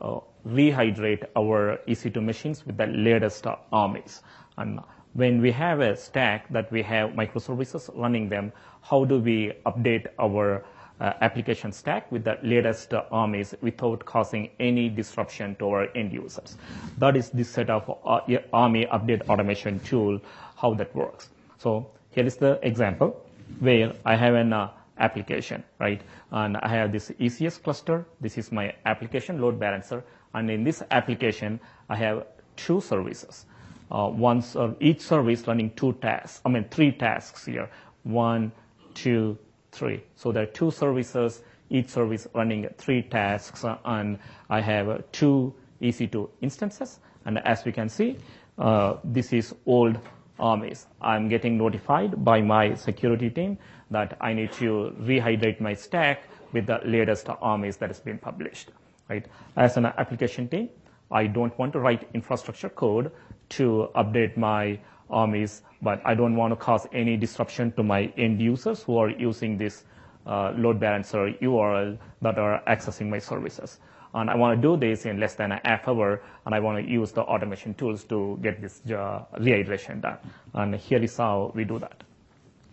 [0.00, 4.22] uh, rehydrate our EC2 machines with the latest uh, AMIs.
[4.56, 4.78] And
[5.14, 10.06] when we have a stack that we have microservices running them, how do we update
[10.20, 10.64] our
[11.00, 16.56] application stack with the latest AMIs without causing any disruption to our end users.
[16.98, 20.20] That is the set of AMI update automation tool,
[20.56, 21.30] how that works.
[21.58, 23.24] So here is the example
[23.60, 26.00] where I have an uh, application, right?
[26.30, 28.04] And I have this ECS cluster.
[28.20, 30.04] This is my application load balancer.
[30.34, 33.46] And in this application, I have two services.
[33.90, 34.44] Uh, one,
[34.80, 37.70] each service running two tasks, I mean, three tasks here.
[38.02, 38.52] One,
[38.94, 39.38] two,
[39.72, 40.02] three.
[40.14, 44.18] So there are two services, each service running three tasks, uh, and
[44.50, 47.00] I have uh, two EC2 instances.
[47.24, 48.18] And as we can see,
[48.58, 49.98] uh, this is old
[50.40, 50.86] AMIs.
[51.00, 53.58] I'm getting notified by my security team
[53.90, 56.22] that I need to rehydrate my stack
[56.52, 58.70] with the latest AMIs that has been published.
[59.08, 59.26] right?
[59.56, 60.68] As an application team,
[61.10, 63.10] I don't want to write infrastructure code
[63.50, 64.78] to update my
[65.10, 69.08] AMIs, but I don't want to cause any disruption to my end users who are
[69.08, 69.84] using this
[70.26, 73.78] uh, load balancer URL that are accessing my services.
[74.14, 76.84] And I want to do this in less than a half hour, and I want
[76.84, 80.18] to use the automation tools to get this uh, rehydration done.
[80.54, 82.02] And here is how we do that.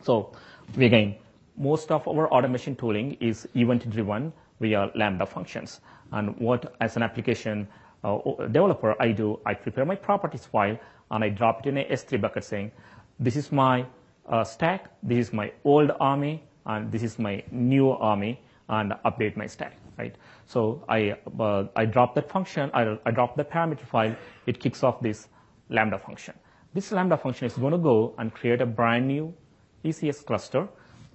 [0.02, 0.32] So
[0.78, 1.16] again,
[1.58, 5.82] most of our automation tooling is event driven via Lambda functions.
[6.12, 7.68] And what, as an application
[8.04, 8.20] uh,
[8.52, 10.78] developer, I do, I prepare my properties file
[11.12, 12.72] and I drop it in a S3 bucket saying,
[13.20, 13.86] this is my
[14.28, 19.38] uh, stack, this is my old AMI, and this is my new AMI, and update
[19.38, 20.16] my stack, right?
[20.46, 24.84] So I, uh, I drop that function, I, I drop the parameter file, it kicks
[24.84, 25.28] off this
[25.70, 26.36] Lambda function.
[26.74, 29.34] This Lambda function is going to go and create a brand new
[29.84, 30.68] ECS cluster,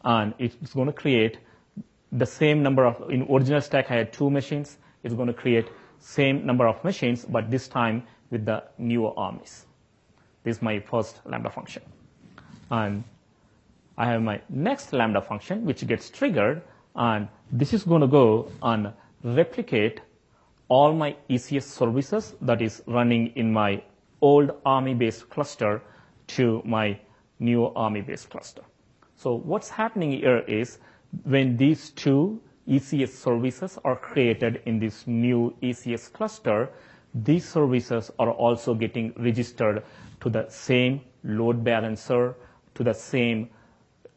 [0.04, 1.38] and it's going to create
[2.12, 5.68] the same number of, in original stack I had two machines, it's going to create
[5.98, 9.66] same number of machines, but this time with the newer AMIs.
[10.42, 11.82] This is my first Lambda function.
[12.70, 13.04] And
[13.98, 16.62] I have my next Lambda function, which gets triggered,
[17.50, 18.92] this is going to go and
[19.24, 20.00] replicate
[20.68, 23.82] all my ECS services that is running in my
[24.20, 25.82] old AMI-based cluster
[26.28, 26.98] to my
[27.38, 28.62] new AMI-based cluster.
[29.16, 30.78] So what's happening here is
[31.24, 36.68] when these two ECS services are created in this new ECS cluster,
[37.14, 39.82] these services are also getting registered
[40.20, 42.36] to the same load balancer,
[42.74, 43.50] to the same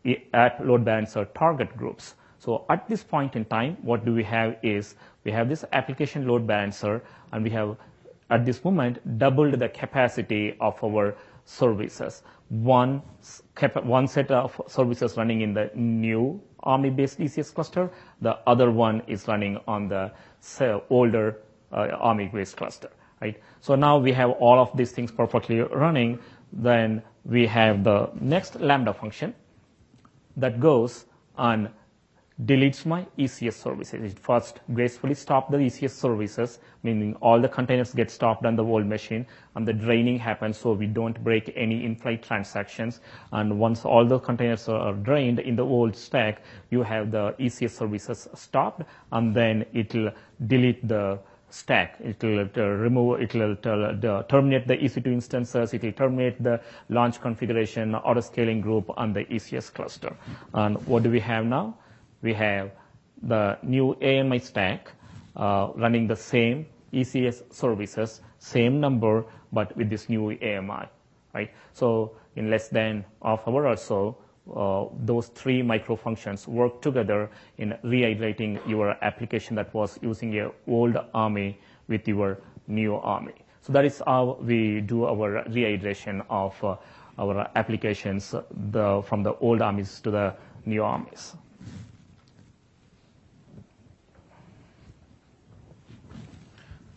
[0.06, 2.16] eh, app load balancer target groups.
[2.44, 6.28] So at this point in time, what do we have is we have this application
[6.28, 7.02] load balancer,
[7.32, 7.78] and we have
[8.30, 12.22] at this moment doubled the capacity of our services.
[12.50, 13.02] One,
[13.84, 17.90] one set of services running in the new AMI-based ECS cluster.
[18.20, 20.12] The other one is running on the
[20.90, 21.40] older
[21.72, 22.90] uh, AMI-based cluster,
[23.22, 23.42] right?
[23.62, 26.20] So now we have all of these things perfectly running.
[26.52, 29.34] Then we have the next Lambda function
[30.36, 31.06] that goes
[31.38, 31.70] and
[32.42, 34.12] deletes my ECS services.
[34.12, 38.64] It first gracefully stops the ECS services, meaning all the containers get stopped on the
[38.64, 43.02] old machine and the draining happens so we don't break any in-flight transactions.
[43.32, 46.42] And once all the containers are drained in the old stack,
[46.72, 50.12] you have the ECS services stopped and then it will
[50.48, 51.20] delete the
[51.52, 51.98] stack.
[52.00, 56.60] It will uh, remove, it will uh, terminate the EC2 instances, it will terminate the
[56.90, 60.16] launch configuration, auto scaling group on the ECS cluster.
[60.56, 61.78] And what do we have now?
[62.24, 62.72] We have
[63.22, 64.92] the new AMI stack
[65.36, 70.88] uh, running the same ECS services, same number, but with this new AMI,
[71.34, 71.52] right?
[71.74, 74.18] So in less than half hour or so,
[74.56, 80.52] uh, those three micro functions work together in reiterating your application that was using your
[80.68, 81.58] old AMI
[81.88, 83.34] with your new AMI.
[83.62, 86.76] So that is how we do our reiteration of uh,
[87.18, 88.36] our applications
[88.72, 91.36] the, from the old AMIs to the new AMIs.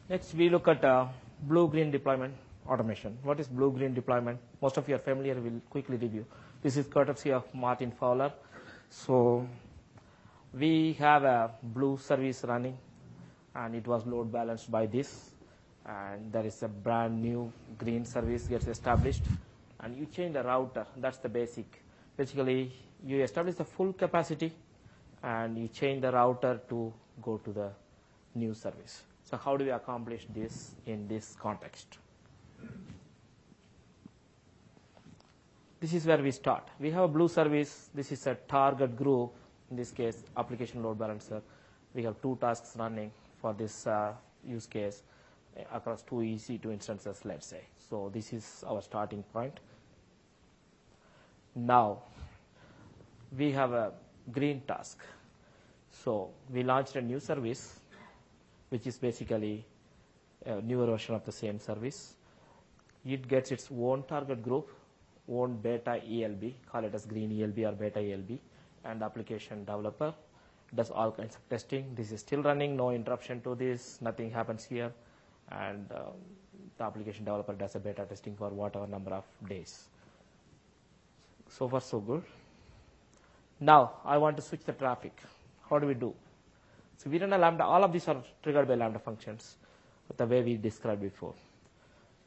[0.09, 1.07] Next, we look at uh,
[1.43, 2.33] blue-green deployment
[2.69, 3.19] automation.
[3.25, 4.39] What is blue-green deployment?
[4.63, 5.35] Most of you are familiar.
[5.35, 6.25] We'll quickly review.
[6.63, 8.33] This is courtesy of Martin Fowler.
[8.89, 9.49] So
[10.55, 12.79] we have a blue service running,
[13.57, 15.31] and it was load balanced by this.
[15.85, 19.25] And there is a brand new green service gets established,
[19.81, 20.87] and you change the router.
[20.97, 21.83] That's the basic.
[22.17, 22.73] Basically,
[23.05, 24.53] you establish the full capacity,
[25.21, 27.71] and you change the router to go to the
[28.37, 29.03] new service.
[29.29, 31.99] So how do we accomplish this in this context?
[35.81, 36.69] This is where we start.
[36.79, 37.91] We have a blue service.
[37.93, 39.33] This is a target group.
[39.71, 41.43] In this case, application load balancer.
[41.93, 43.11] We have two tasks running
[43.41, 44.13] for this uh,
[44.45, 45.03] use case
[45.73, 47.63] across two EC2 instances, let's say.
[47.91, 49.59] So this is our starting point.
[51.57, 52.03] Now,
[53.37, 53.93] we have a
[54.31, 55.01] green task.
[55.91, 57.81] So we launched a new service
[58.71, 59.65] which is basically
[60.45, 62.15] a newer version of the same service.
[63.05, 64.71] It gets its own target group,
[65.29, 68.39] own beta ELB, call it as green ELB or beta ELB,
[68.85, 70.15] and the application developer
[70.75, 71.95] does all kinds of testing.
[71.95, 74.93] This is still running, no interruption to this, nothing happens here,
[75.51, 76.15] and um,
[76.79, 79.89] the application developer does a beta testing for whatever number of days.
[81.49, 82.25] So far, so good.
[83.61, 85.19] Now, I want to switch the traffic.
[85.71, 86.13] How do we do?
[86.97, 89.57] So we run a lambda, all of these are triggered by lambda functions,
[90.17, 91.35] the way we described before.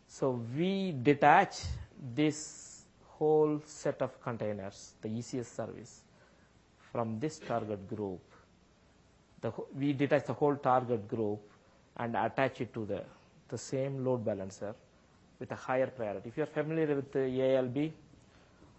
[0.08, 1.58] So we detach
[2.16, 6.02] this whole set of containers, the ECS service,
[6.92, 8.22] from this target group.
[9.42, 11.40] The, we detach the whole target group
[11.98, 13.04] and attach it to the,
[13.50, 14.74] the same load balancer
[15.40, 16.30] with a higher priority.
[16.30, 17.92] If you're familiar with the ALB,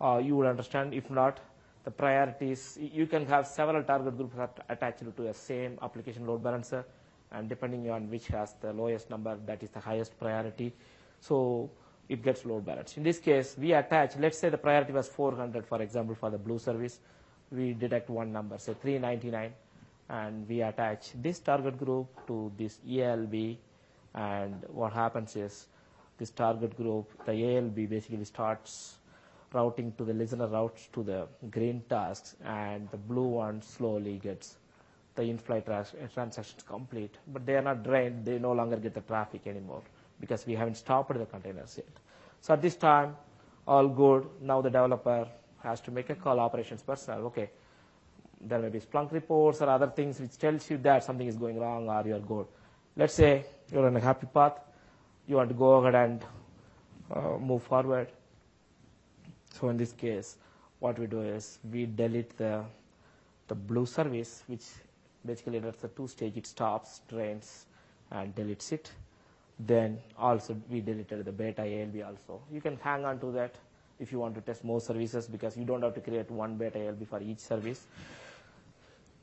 [0.00, 0.94] uh, you would understand.
[0.94, 1.40] If not,
[1.84, 4.34] the priorities, you can have several target groups
[4.68, 6.84] attached to a same application load balancer,
[7.32, 10.72] and depending on which has the lowest number, that is the highest priority.
[11.20, 11.70] So
[12.08, 12.96] it gets load balanced.
[12.96, 16.38] In this case, we attach, let's say the priority was 400, for example, for the
[16.38, 16.98] blue service.
[17.52, 19.52] We detect one number, say 399,
[20.08, 23.56] and we attach this target group to this ALB,
[24.14, 25.66] and what happens is
[26.18, 28.96] this target group, the ALB basically starts
[29.52, 34.56] routing to the listener routes to the green tasks, and the blue one slowly gets
[35.14, 38.24] the in-flight trans- transactions complete, but they are not drained.
[38.24, 39.82] They no longer get the traffic anymore
[40.20, 41.88] because we haven't stopped the containers yet.
[42.40, 43.16] So at this time,
[43.66, 44.26] all good.
[44.40, 45.26] Now the developer
[45.62, 47.26] has to make a call operations personnel.
[47.26, 47.50] Okay,
[48.40, 51.58] there may be Splunk reports or other things which tells you that something is going
[51.58, 52.46] wrong or you're good.
[52.96, 54.58] Let's say you're on a happy path.
[55.26, 56.24] You want to go ahead and
[57.14, 58.08] uh, move forward.
[59.58, 60.36] So in this case,
[60.78, 62.64] what we do is we delete the
[63.48, 64.64] the blue service, which
[65.26, 66.36] basically that's the two stage.
[66.36, 67.66] It stops, drains,
[68.10, 68.90] and deletes it.
[69.58, 72.40] Then also we deleted the beta ALB also.
[72.50, 73.54] You can hang on to that
[73.98, 76.78] if you want to test more services because you don't have to create one beta
[76.78, 77.86] ALB for each service.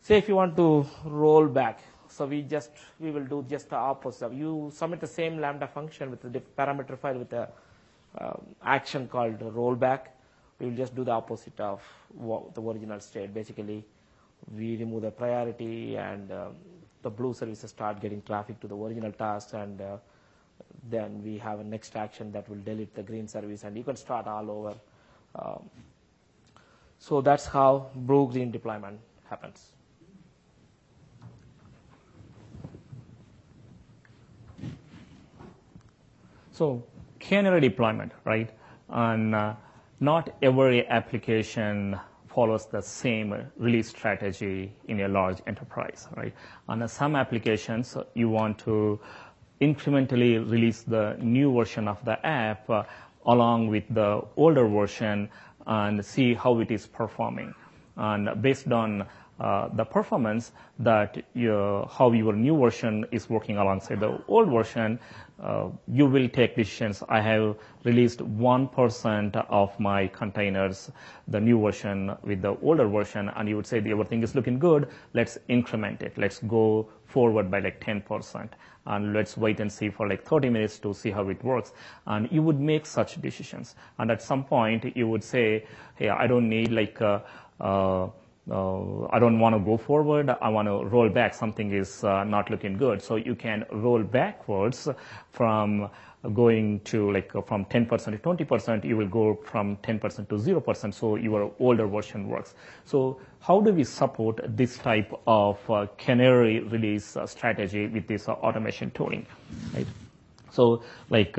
[0.01, 3.75] Say if you want to roll back, so we just we will do just the
[3.75, 4.32] opposite.
[4.34, 7.49] You submit the same lambda function with the parameter file with a
[8.19, 10.07] um, action called rollback.
[10.60, 11.82] We will just do the opposite of
[12.53, 13.34] the original state.
[13.34, 13.84] Basically,
[14.55, 16.55] we remove the priority and um,
[17.01, 19.97] the blue services start getting traffic to the original tasks and uh,
[20.89, 23.95] then we have a next action that will delete the green service and you can
[23.95, 24.74] start all over.
[25.36, 25.70] Um,
[26.99, 28.99] so that's how blue green deployment
[29.30, 29.72] happens.
[36.51, 36.84] So
[37.20, 38.49] canary deployment, right?
[38.89, 39.53] And uh,
[39.99, 46.33] not every application follows the same release strategy in a large enterprise, right?
[46.69, 48.99] On some applications, you want to
[49.59, 52.83] incrementally release the new version of the app uh,
[53.25, 55.27] along with the older version
[55.65, 57.53] and see how it is performing.
[57.95, 59.07] And based on
[59.39, 64.99] Uh, the performance that you, how your new version is working alongside the old version,
[65.39, 67.03] uh, you will take decisions.
[67.07, 70.91] I have released 1% of my containers,
[71.27, 74.57] the new version with the older version, and you would say the everything is looking
[74.57, 74.89] good.
[75.13, 76.17] Let's increment it.
[76.17, 78.49] Let's go forward by like 10%,
[78.88, 81.73] and let's wait and see for like 30 minutes to see how it works.
[82.07, 83.75] And you would make such decisions.
[83.99, 86.71] And at some point, you would say, hey, I don't need
[87.59, 88.07] uh,
[88.49, 90.29] uh, I don't want to go forward.
[90.29, 91.33] I want to roll back.
[91.33, 93.01] Something is uh, not looking good.
[93.01, 94.87] So you can roll backwards
[95.31, 95.89] from
[96.33, 98.85] going to like uh, from 10% to 20%.
[98.85, 100.93] You will go from 10% to 0%.
[100.93, 102.55] So your older version works.
[102.85, 105.59] So how do we support this type of
[105.97, 109.25] canary release strategy with this automation tooling,
[109.73, 109.87] right?
[110.51, 111.37] So like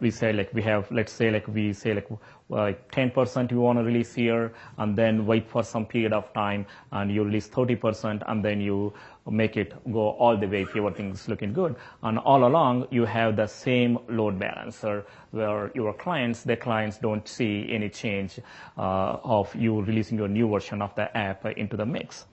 [0.00, 2.08] we say like we have let's say like we say like
[2.48, 6.64] like 10% you want to release here and then wait for some period of time
[6.92, 8.92] and you release 30% and then you
[9.28, 11.74] make it go all the way if everything's looking good.
[12.02, 17.26] And all along you have the same load balancer where your clients, their clients don't
[17.26, 18.38] see any change
[18.78, 22.26] uh, of you releasing your new version of the app into the mix.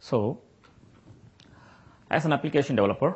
[0.00, 0.40] So
[2.10, 3.14] as an application developer,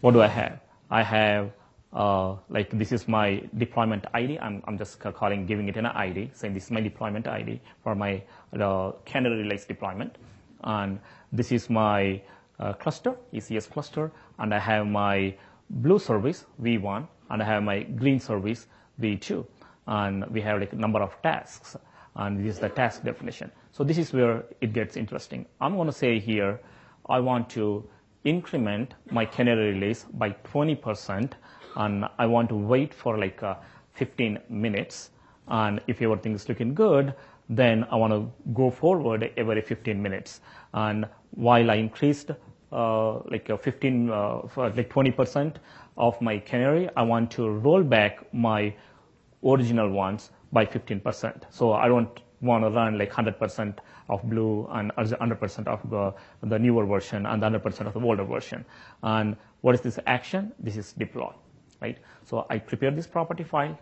[0.00, 0.60] what do I have?
[0.90, 1.52] I have
[1.92, 4.38] uh, like this is my deployment ID.
[4.38, 7.94] I'm, I'm just calling, giving it an ID, saying this is my deployment ID for
[7.94, 8.22] my
[8.58, 10.16] uh, canary release deployment.
[10.62, 11.00] And
[11.32, 12.22] this is my
[12.60, 15.34] uh, cluster, ECS cluster, and I have my
[15.70, 18.66] blue service, V1, and I have my green service,
[19.00, 19.44] V2.
[19.86, 21.76] And we have like a number of tasks,
[22.16, 23.50] and this is the task definition.
[23.72, 25.46] So this is where it gets interesting.
[25.60, 26.60] I'm going to say here,
[27.08, 27.88] I want to
[28.24, 31.36] increment my canary release by 20 percent
[31.76, 33.54] and I want to wait for like uh,
[33.94, 35.10] 15 minutes.
[35.48, 37.14] And if everything is looking good,
[37.48, 40.40] then I want to go forward every 15 minutes.
[40.72, 42.30] And while I increased
[42.72, 45.56] uh, like 15, uh, like 20%
[45.98, 48.74] of my canary, I want to roll back my
[49.44, 51.42] original ones by 15%.
[51.50, 56.58] So I don't want to run like 100% of blue and 100% of the, the
[56.58, 58.64] newer version and 100% of the older version.
[59.02, 60.52] And what is this action?
[60.60, 61.32] This is deploy
[61.80, 61.98] right?
[62.24, 63.78] So I prepare this property file,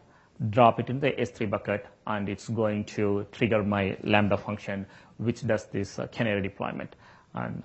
[0.51, 4.87] drop it in the S3 bucket, and it's going to trigger my Lambda function,
[5.17, 6.95] which does this uh, canary deployment.
[7.35, 7.63] And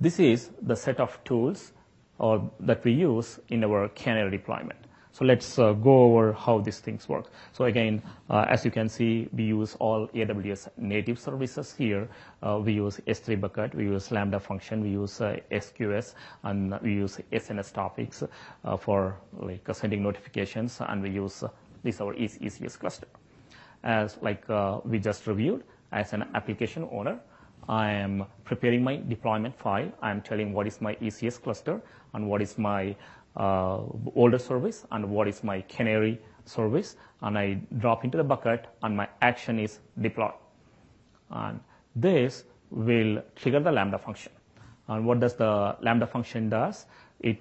[0.00, 1.72] this is the set of tools
[2.18, 4.78] or that we use in our canary deployment.
[5.14, 7.26] So let's uh, go over how these things work.
[7.52, 12.08] So again, uh, as you can see, we use all AWS native services here.
[12.42, 16.94] Uh, we use S3 bucket, we use Lambda function, we use uh, SQS, and we
[16.94, 18.24] use SNS topics
[18.64, 21.48] uh, for like sending notifications, and we use uh,
[21.84, 23.06] this our ECS cluster.
[23.84, 24.44] As like
[24.84, 25.62] we just reviewed,
[25.92, 27.20] as an application owner,
[27.68, 29.90] I am preparing my deployment file.
[30.02, 31.80] I'm telling what is my ECS cluster
[32.12, 32.94] and what is my uh,
[33.36, 33.82] Uh,
[34.14, 38.96] older service and what is my canary service and I drop into the bucket and
[38.96, 40.30] my action is deploy.
[41.30, 41.58] And
[41.96, 44.30] this will trigger the Lambda function.
[44.86, 46.86] And what does the Lambda function does?
[47.20, 47.38] It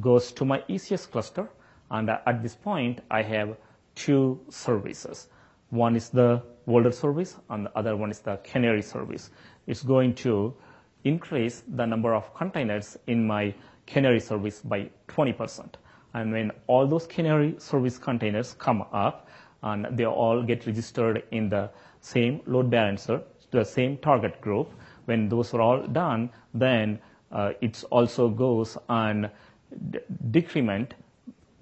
[0.00, 1.48] goes to my ECS cluster
[1.90, 3.56] and at this point I have
[3.96, 5.28] two services.
[5.70, 9.30] One is the older service and the other one is the canary service.
[9.66, 10.54] It's going to
[11.02, 13.54] increase the number of containers in my
[13.86, 15.74] canary service by 20%.
[16.14, 19.28] And when all those canary service containers come up
[19.62, 21.70] and they all get registered in the
[22.00, 24.72] same load balancer, to the same target group,
[25.06, 26.98] when those are all done, then
[27.32, 29.30] uh, it also goes and
[30.30, 30.94] decrement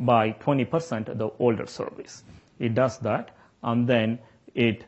[0.00, 2.24] by 20% the older service.
[2.58, 3.30] It does that,
[3.62, 4.18] and then
[4.54, 4.84] it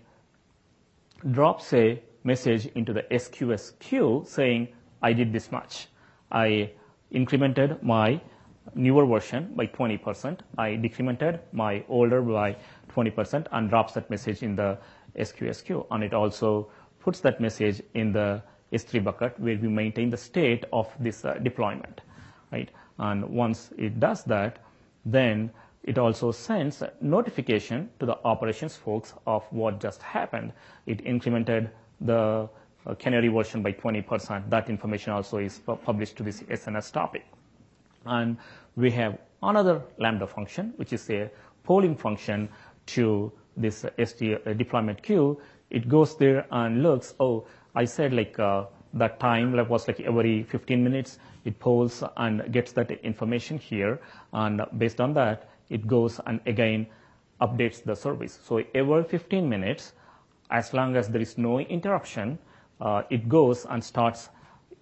[1.31, 4.69] drops a message into the SQS queue saying,
[5.03, 5.89] I did this much.
[6.31, 6.71] I
[7.13, 8.21] incremented my
[8.75, 10.41] newer version by 20%.
[10.59, 12.57] I decremented my older by
[12.95, 14.79] 20% and drops that message in the
[15.17, 15.87] SQS queue.
[15.91, 18.43] And it also puts that message in the
[18.73, 22.01] S3 bucket where we maintain the state of this uh, deployment,
[22.51, 22.71] right?
[22.99, 24.59] And once it does that,
[25.05, 25.51] then
[25.85, 30.53] it also sends notification to the operations folks of what just happened.
[30.87, 32.49] It incremented the
[32.99, 34.51] Canary version by 20%.
[34.51, 37.25] That information also is published to this SNS topic.
[38.05, 38.37] And
[38.77, 41.31] we have another Lambda function, which is a
[41.63, 42.49] polling function
[42.87, 45.41] to this SD uh, deployment queue.
[45.71, 48.65] It goes there and looks, oh, I said like uh,
[48.95, 51.19] that time was like every 15 minutes.
[51.45, 54.01] It polls and gets that information here.
[54.33, 56.87] And based on that, it goes and again
[57.41, 58.39] updates the service.
[58.45, 59.93] So every 15 minutes,
[60.51, 62.54] as long as there is no interruption, uh,
[63.11, 64.29] it goes and starts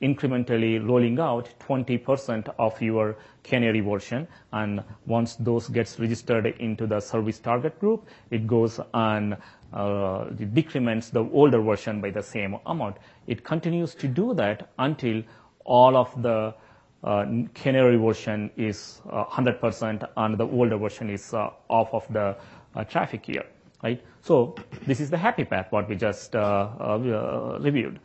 [0.03, 6.99] incrementally rolling out 20% of your canary version and once those gets registered into the
[6.99, 9.37] service target group it goes and
[9.73, 12.97] uh, decrements the older version by the same amount.
[13.27, 15.23] It continues to do that until
[15.65, 16.55] all of the
[17.05, 22.37] uh, canary version is uh, 100% and the older version is uh, off of the
[22.75, 23.45] uh, traffic here
[23.83, 24.03] right?
[24.21, 24.55] So
[24.87, 27.99] this is the happy path, what we just uh, uh, reviewed.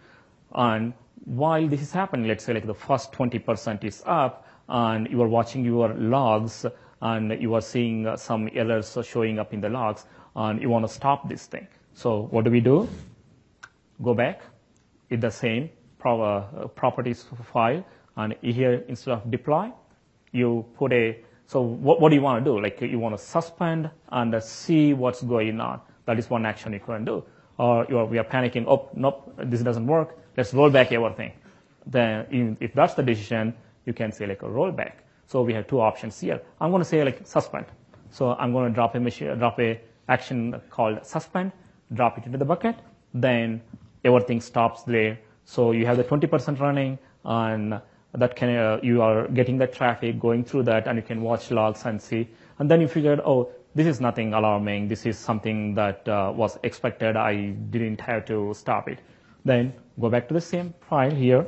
[0.53, 0.93] And
[1.25, 5.28] while this is happening, let's say like the first 20% is up, and you are
[5.28, 6.65] watching your logs,
[7.01, 10.05] and you are seeing uh, some errors showing up in the logs,
[10.36, 11.67] and you want to stop this thing.
[11.93, 12.88] So what do we do?
[14.01, 14.41] Go back,
[15.09, 15.69] hit the same
[15.99, 19.71] pro- uh, properties file, and here instead of deploy,
[20.32, 22.62] you put a so what, what do you want to do?
[22.62, 25.80] Like you want to suspend and see what's going on.
[26.06, 27.24] That is one action you can do.
[27.58, 30.18] Or are, we are panicking, oh, nope, this doesn't work.
[30.36, 31.32] Let's roll back everything.
[31.86, 33.54] Then if that's the decision,
[33.86, 34.91] you can say like a rollback.
[35.26, 36.41] So we have two options here.
[36.60, 37.66] I'm going to say like suspend.
[38.10, 39.80] So I'm going to drop a machine, drop a
[40.10, 41.54] action called suspend,
[41.93, 42.76] drop it into the bucket.
[43.14, 43.62] Then
[44.04, 45.18] everything stops there.
[45.45, 47.80] So you have the 20% running and
[48.14, 51.51] that can uh, you are getting the traffic going through that and you can watch
[51.51, 52.28] logs and see.
[52.60, 54.88] And then you figured oh this is nothing alarming.
[54.88, 57.16] This is something that uh, was expected.
[57.16, 58.99] I didn't have to stop it.
[59.45, 61.45] Then go back to the same file here.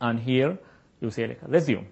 [0.00, 0.58] And here
[1.00, 1.86] you say like resume.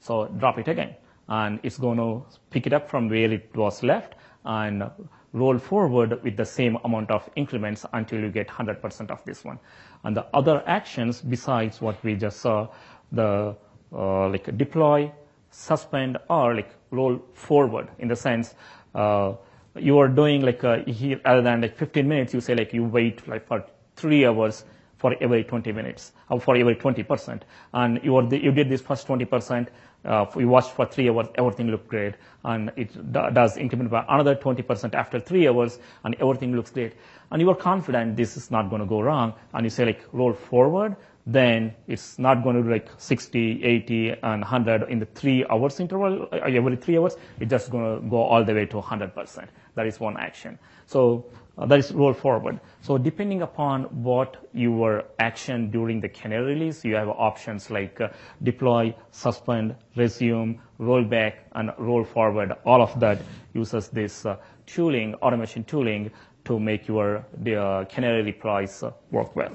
[0.00, 0.94] So drop it again.
[1.28, 4.14] And it's going to pick it up from where it was left
[4.44, 4.90] and
[5.32, 9.58] roll forward with the same amount of increments until you get 100% of this one.
[10.04, 12.68] And the other actions besides what we just saw
[13.12, 13.56] the
[13.92, 15.10] uh, like deploy,
[15.50, 18.54] suspend, or like roll forward in the sense
[18.94, 19.34] uh,
[19.76, 22.84] you are doing like uh, here other than like 15 minutes, you say like you
[22.84, 23.64] wait like for
[23.96, 24.64] three hours
[24.96, 27.42] for every 20 minutes or for every 20%.
[27.72, 29.68] And you, are the, you did this first 20%,
[30.04, 32.14] uh, you watched for three hours, everything looked great.
[32.44, 36.94] And it does increment by another 20% after three hours and everything looks great.
[37.30, 39.34] And you are confident this is not going to go wrong.
[39.54, 40.96] And you say like roll forward
[41.28, 45.78] then it's not going to be like 60, 80, and 100 in the three hours
[45.78, 47.16] interval, uh, every three hours.
[47.38, 49.48] It's just going to go all the way to 100%.
[49.74, 50.58] That is one action.
[50.86, 51.26] So
[51.58, 52.60] uh, that is roll forward.
[52.80, 58.08] So depending upon what your action during the canary release, you have options like uh,
[58.42, 62.52] deploy, suspend, resume, roll back, and roll forward.
[62.64, 63.20] All of that
[63.52, 66.10] uses this uh, tooling, automation tooling,
[66.44, 69.52] to make your the, uh, canary deploys uh, work well.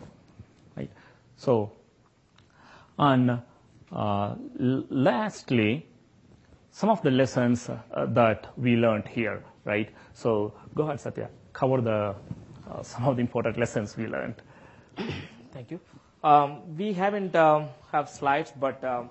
[0.77, 0.89] Right.
[0.89, 1.32] So, and uh, l-
[4.89, 5.85] lastly,
[6.71, 9.43] some of the lessons uh, that we learned here.
[9.65, 9.89] Right.
[10.13, 12.15] So go ahead, Satya cover the
[12.69, 14.35] uh, some of the important lessons we learned.
[15.51, 15.79] Thank you.
[16.23, 19.09] Um, we haven't um, have slides, but a um,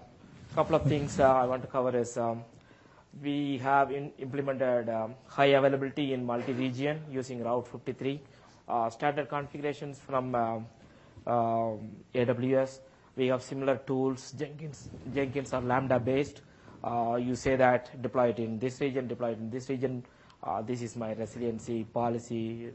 [0.55, 2.19] couple of things uh, I want to cover is
[3.23, 4.89] we have implemented
[5.27, 8.21] high availability in multi-region using Route 53,
[8.69, 10.35] uh, standard configurations from
[11.27, 12.81] AWS.
[13.17, 16.41] We have similar tools, Jenkins, Jenkins are Lambda based.
[16.83, 20.03] Uh, you say that deploy it in this region, deploy it in this region,
[20.45, 22.71] uh, this is my resiliency policy,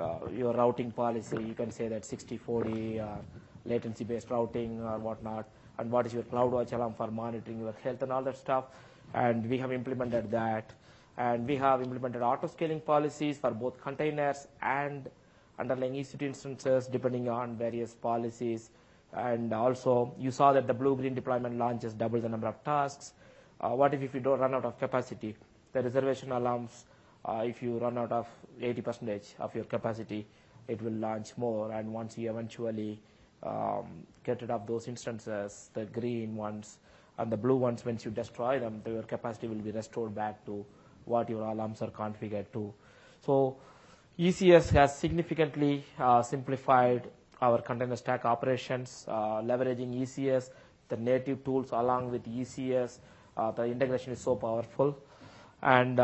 [0.00, 1.36] uh, your routing policy.
[1.36, 3.06] You can say that 60-40 uh,
[3.64, 5.46] latency-based routing or whatnot,
[5.78, 8.64] and what is your CloudWatch alarm for monitoring your health and all that stuff.
[9.14, 10.72] And we have implemented that.
[11.16, 15.08] And we have implemented auto-scaling policies for both containers and
[15.58, 18.70] underlying EC2 instances, depending on various policies.
[19.12, 23.12] And also, you saw that the blue-green deployment launches double the number of tasks.
[23.60, 25.36] Uh, what if, if you don't run out of capacity?
[25.72, 26.84] The reservation alarms
[27.24, 28.26] uh, if you run out of
[28.60, 30.26] 80% of your capacity,
[30.68, 31.72] it will launch more.
[31.72, 33.00] And once you eventually
[33.42, 36.78] um, get rid of those instances, the green ones
[37.18, 40.64] and the blue ones, once you destroy them, your capacity will be restored back to
[41.04, 42.72] what your alarms are configured to.
[43.24, 43.56] So
[44.18, 47.10] ECS has significantly uh, simplified
[47.42, 50.50] our container stack operations, uh, leveraging ECS,
[50.88, 52.98] the native tools along with ECS.
[53.36, 54.96] Uh, the integration is so powerful.
[55.62, 55.98] And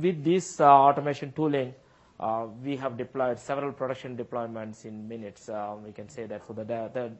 [0.00, 1.74] with this automation tooling,
[2.62, 5.50] we have deployed several production deployments in minutes.
[5.84, 6.46] we can say that.
[6.46, 7.10] The,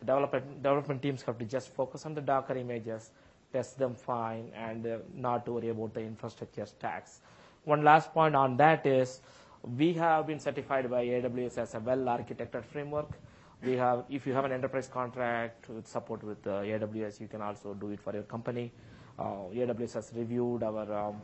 [0.00, 3.10] development, development teams have to just focus on the Docker images,
[3.52, 4.84] test them fine, and
[5.14, 7.20] not worry about the infrastructure stacks.
[7.64, 9.20] One last point on that is
[9.62, 13.10] we have been certified by AWS as a well-architected framework.
[13.64, 17.40] We have, if you have an enterprise contract with support with uh, AWS, you can
[17.40, 18.72] also do it for your company.
[19.18, 21.22] Uh, AWS has reviewed our um,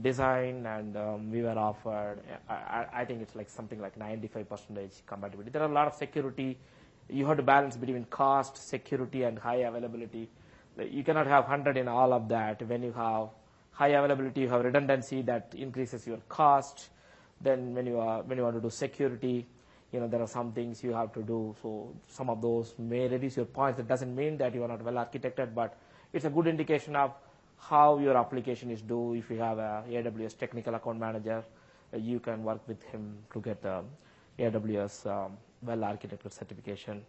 [0.00, 5.50] design and um, we were offered, I, I, think it's like something like 95% compatibility.
[5.50, 6.58] There are a lot of security.
[7.08, 10.30] You have to balance between cost, security, and high availability.
[10.78, 12.62] You cannot have 100 in all of that.
[12.66, 13.28] When you have
[13.72, 16.88] high availability, you have redundancy that increases your cost.
[17.42, 19.46] Then when you, are, when you want to do security,
[19.92, 21.54] you know, there are some things you have to do.
[21.62, 23.76] So some of those may reduce your points.
[23.76, 25.76] That doesn't mean that you are not well architected, but
[26.12, 27.12] it's a good indication of
[27.58, 29.14] how your application is due.
[29.14, 31.44] If you have a AWS technical account manager,
[31.92, 33.82] uh, you can work with him to get the
[34.38, 37.04] AWS um, well-architected certification.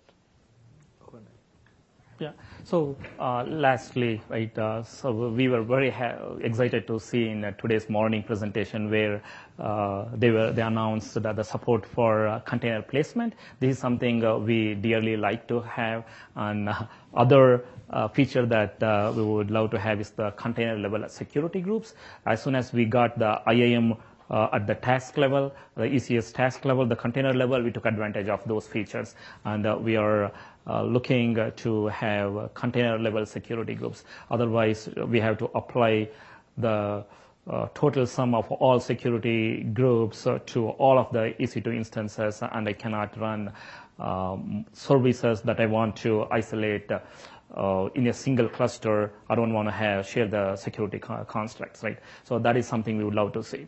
[2.19, 2.31] Yeah.
[2.63, 5.93] So uh, lastly, right, uh, so we were very
[6.41, 9.21] excited to see in uh, today's morning presentation where
[9.59, 13.33] uh, they announced that the support for uh, container placement.
[13.59, 16.05] This is something uh, we dearly like to have.
[16.35, 16.69] And
[17.15, 17.65] other
[18.13, 21.95] feature that we would love to have is the container level security groups.
[22.25, 23.95] As soon as we got the IAM
[24.31, 28.43] at the task level, the ECS task level, the container level, we took advantage of
[28.47, 29.13] those features.
[29.45, 30.31] And we are
[30.67, 34.03] looking to have container level security groups.
[34.31, 36.09] Otherwise, we have to apply
[36.57, 37.03] the
[37.49, 42.67] uh, total sum of all security groups uh, to all of the EC2 instances, and
[42.69, 43.51] I cannot run
[43.99, 49.11] um, services that I want to isolate uh, in a single cluster.
[49.29, 51.99] I don't want to share the security constructs, right?
[52.23, 53.67] So that is something we would love to see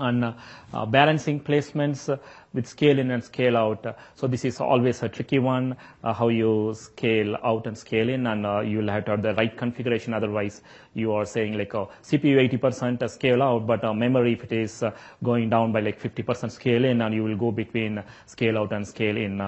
[0.00, 0.34] on uh,
[0.72, 2.16] uh, balancing placements uh,
[2.54, 3.84] with scale in and scale out.
[3.84, 8.08] Uh, so this is always a tricky one, uh, how you scale out and scale
[8.08, 10.14] in, and uh, you'll have to have the right configuration.
[10.14, 10.62] Otherwise,
[10.94, 14.82] you are saying like a CPU 80% scale out, but memory, if it is
[15.22, 18.86] going down by like 50% scale in, and you will go between scale out and
[18.86, 19.38] scale in,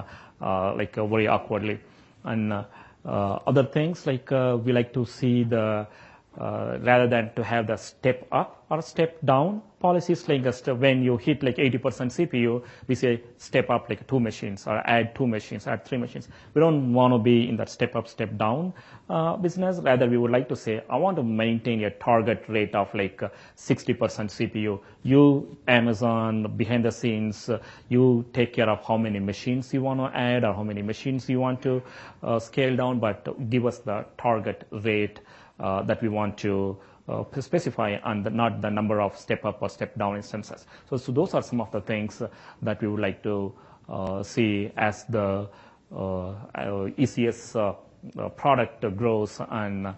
[0.40, 1.80] like very awkwardly.
[2.24, 2.64] And
[3.04, 5.88] other things like we like to see the
[6.36, 10.44] rather than to have the step up or step down policies like
[10.80, 11.80] when you hit like 80%
[12.16, 16.28] CPU, we say step up like two machines or add two machines, add three machines.
[16.54, 18.72] We don't want to be in that step up, step down
[19.10, 19.78] uh, business.
[19.80, 23.18] Rather, we would like to say, I want to maintain a target rate of like
[23.56, 24.80] 60% CPU.
[25.02, 27.58] You, Amazon, behind the scenes, uh,
[27.88, 31.28] you take care of how many machines you want to add or how many machines
[31.28, 31.82] you want to
[32.22, 35.41] uh, scale down, but give us the target rate uh,
[35.86, 36.76] that we want to
[37.08, 40.66] uh, specify and not the number of step up or step down instances.
[40.88, 42.28] So, so those are some of the things uh,
[42.62, 43.52] that we would like to
[43.88, 45.48] uh, see as the
[45.94, 47.74] uh, ECS uh,
[48.20, 49.94] uh, product grows and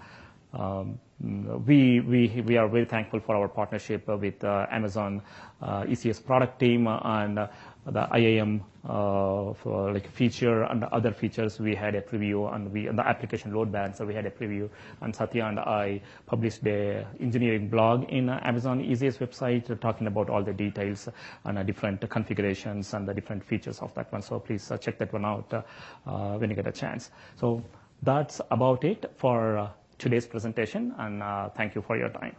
[0.52, 0.98] um,
[1.66, 5.22] we, we, we are very thankful for our partnership with uh, Amazon
[5.62, 7.48] uh, ECS product team and uh,
[7.86, 11.58] the IAM uh, for like feature and other features.
[11.60, 13.98] We had a preview and we the application load balance.
[13.98, 14.68] So we had a preview
[15.00, 20.42] and Satya and I published a engineering blog in Amazon ECS website talking about all
[20.42, 21.08] the details
[21.44, 24.22] and uh, different configurations and the different features of that one.
[24.22, 25.52] So please uh, check that one out
[26.38, 27.10] when you get a chance.
[27.36, 27.62] So
[28.02, 32.36] that's about it for today's presentation, and uh, thank you for your time.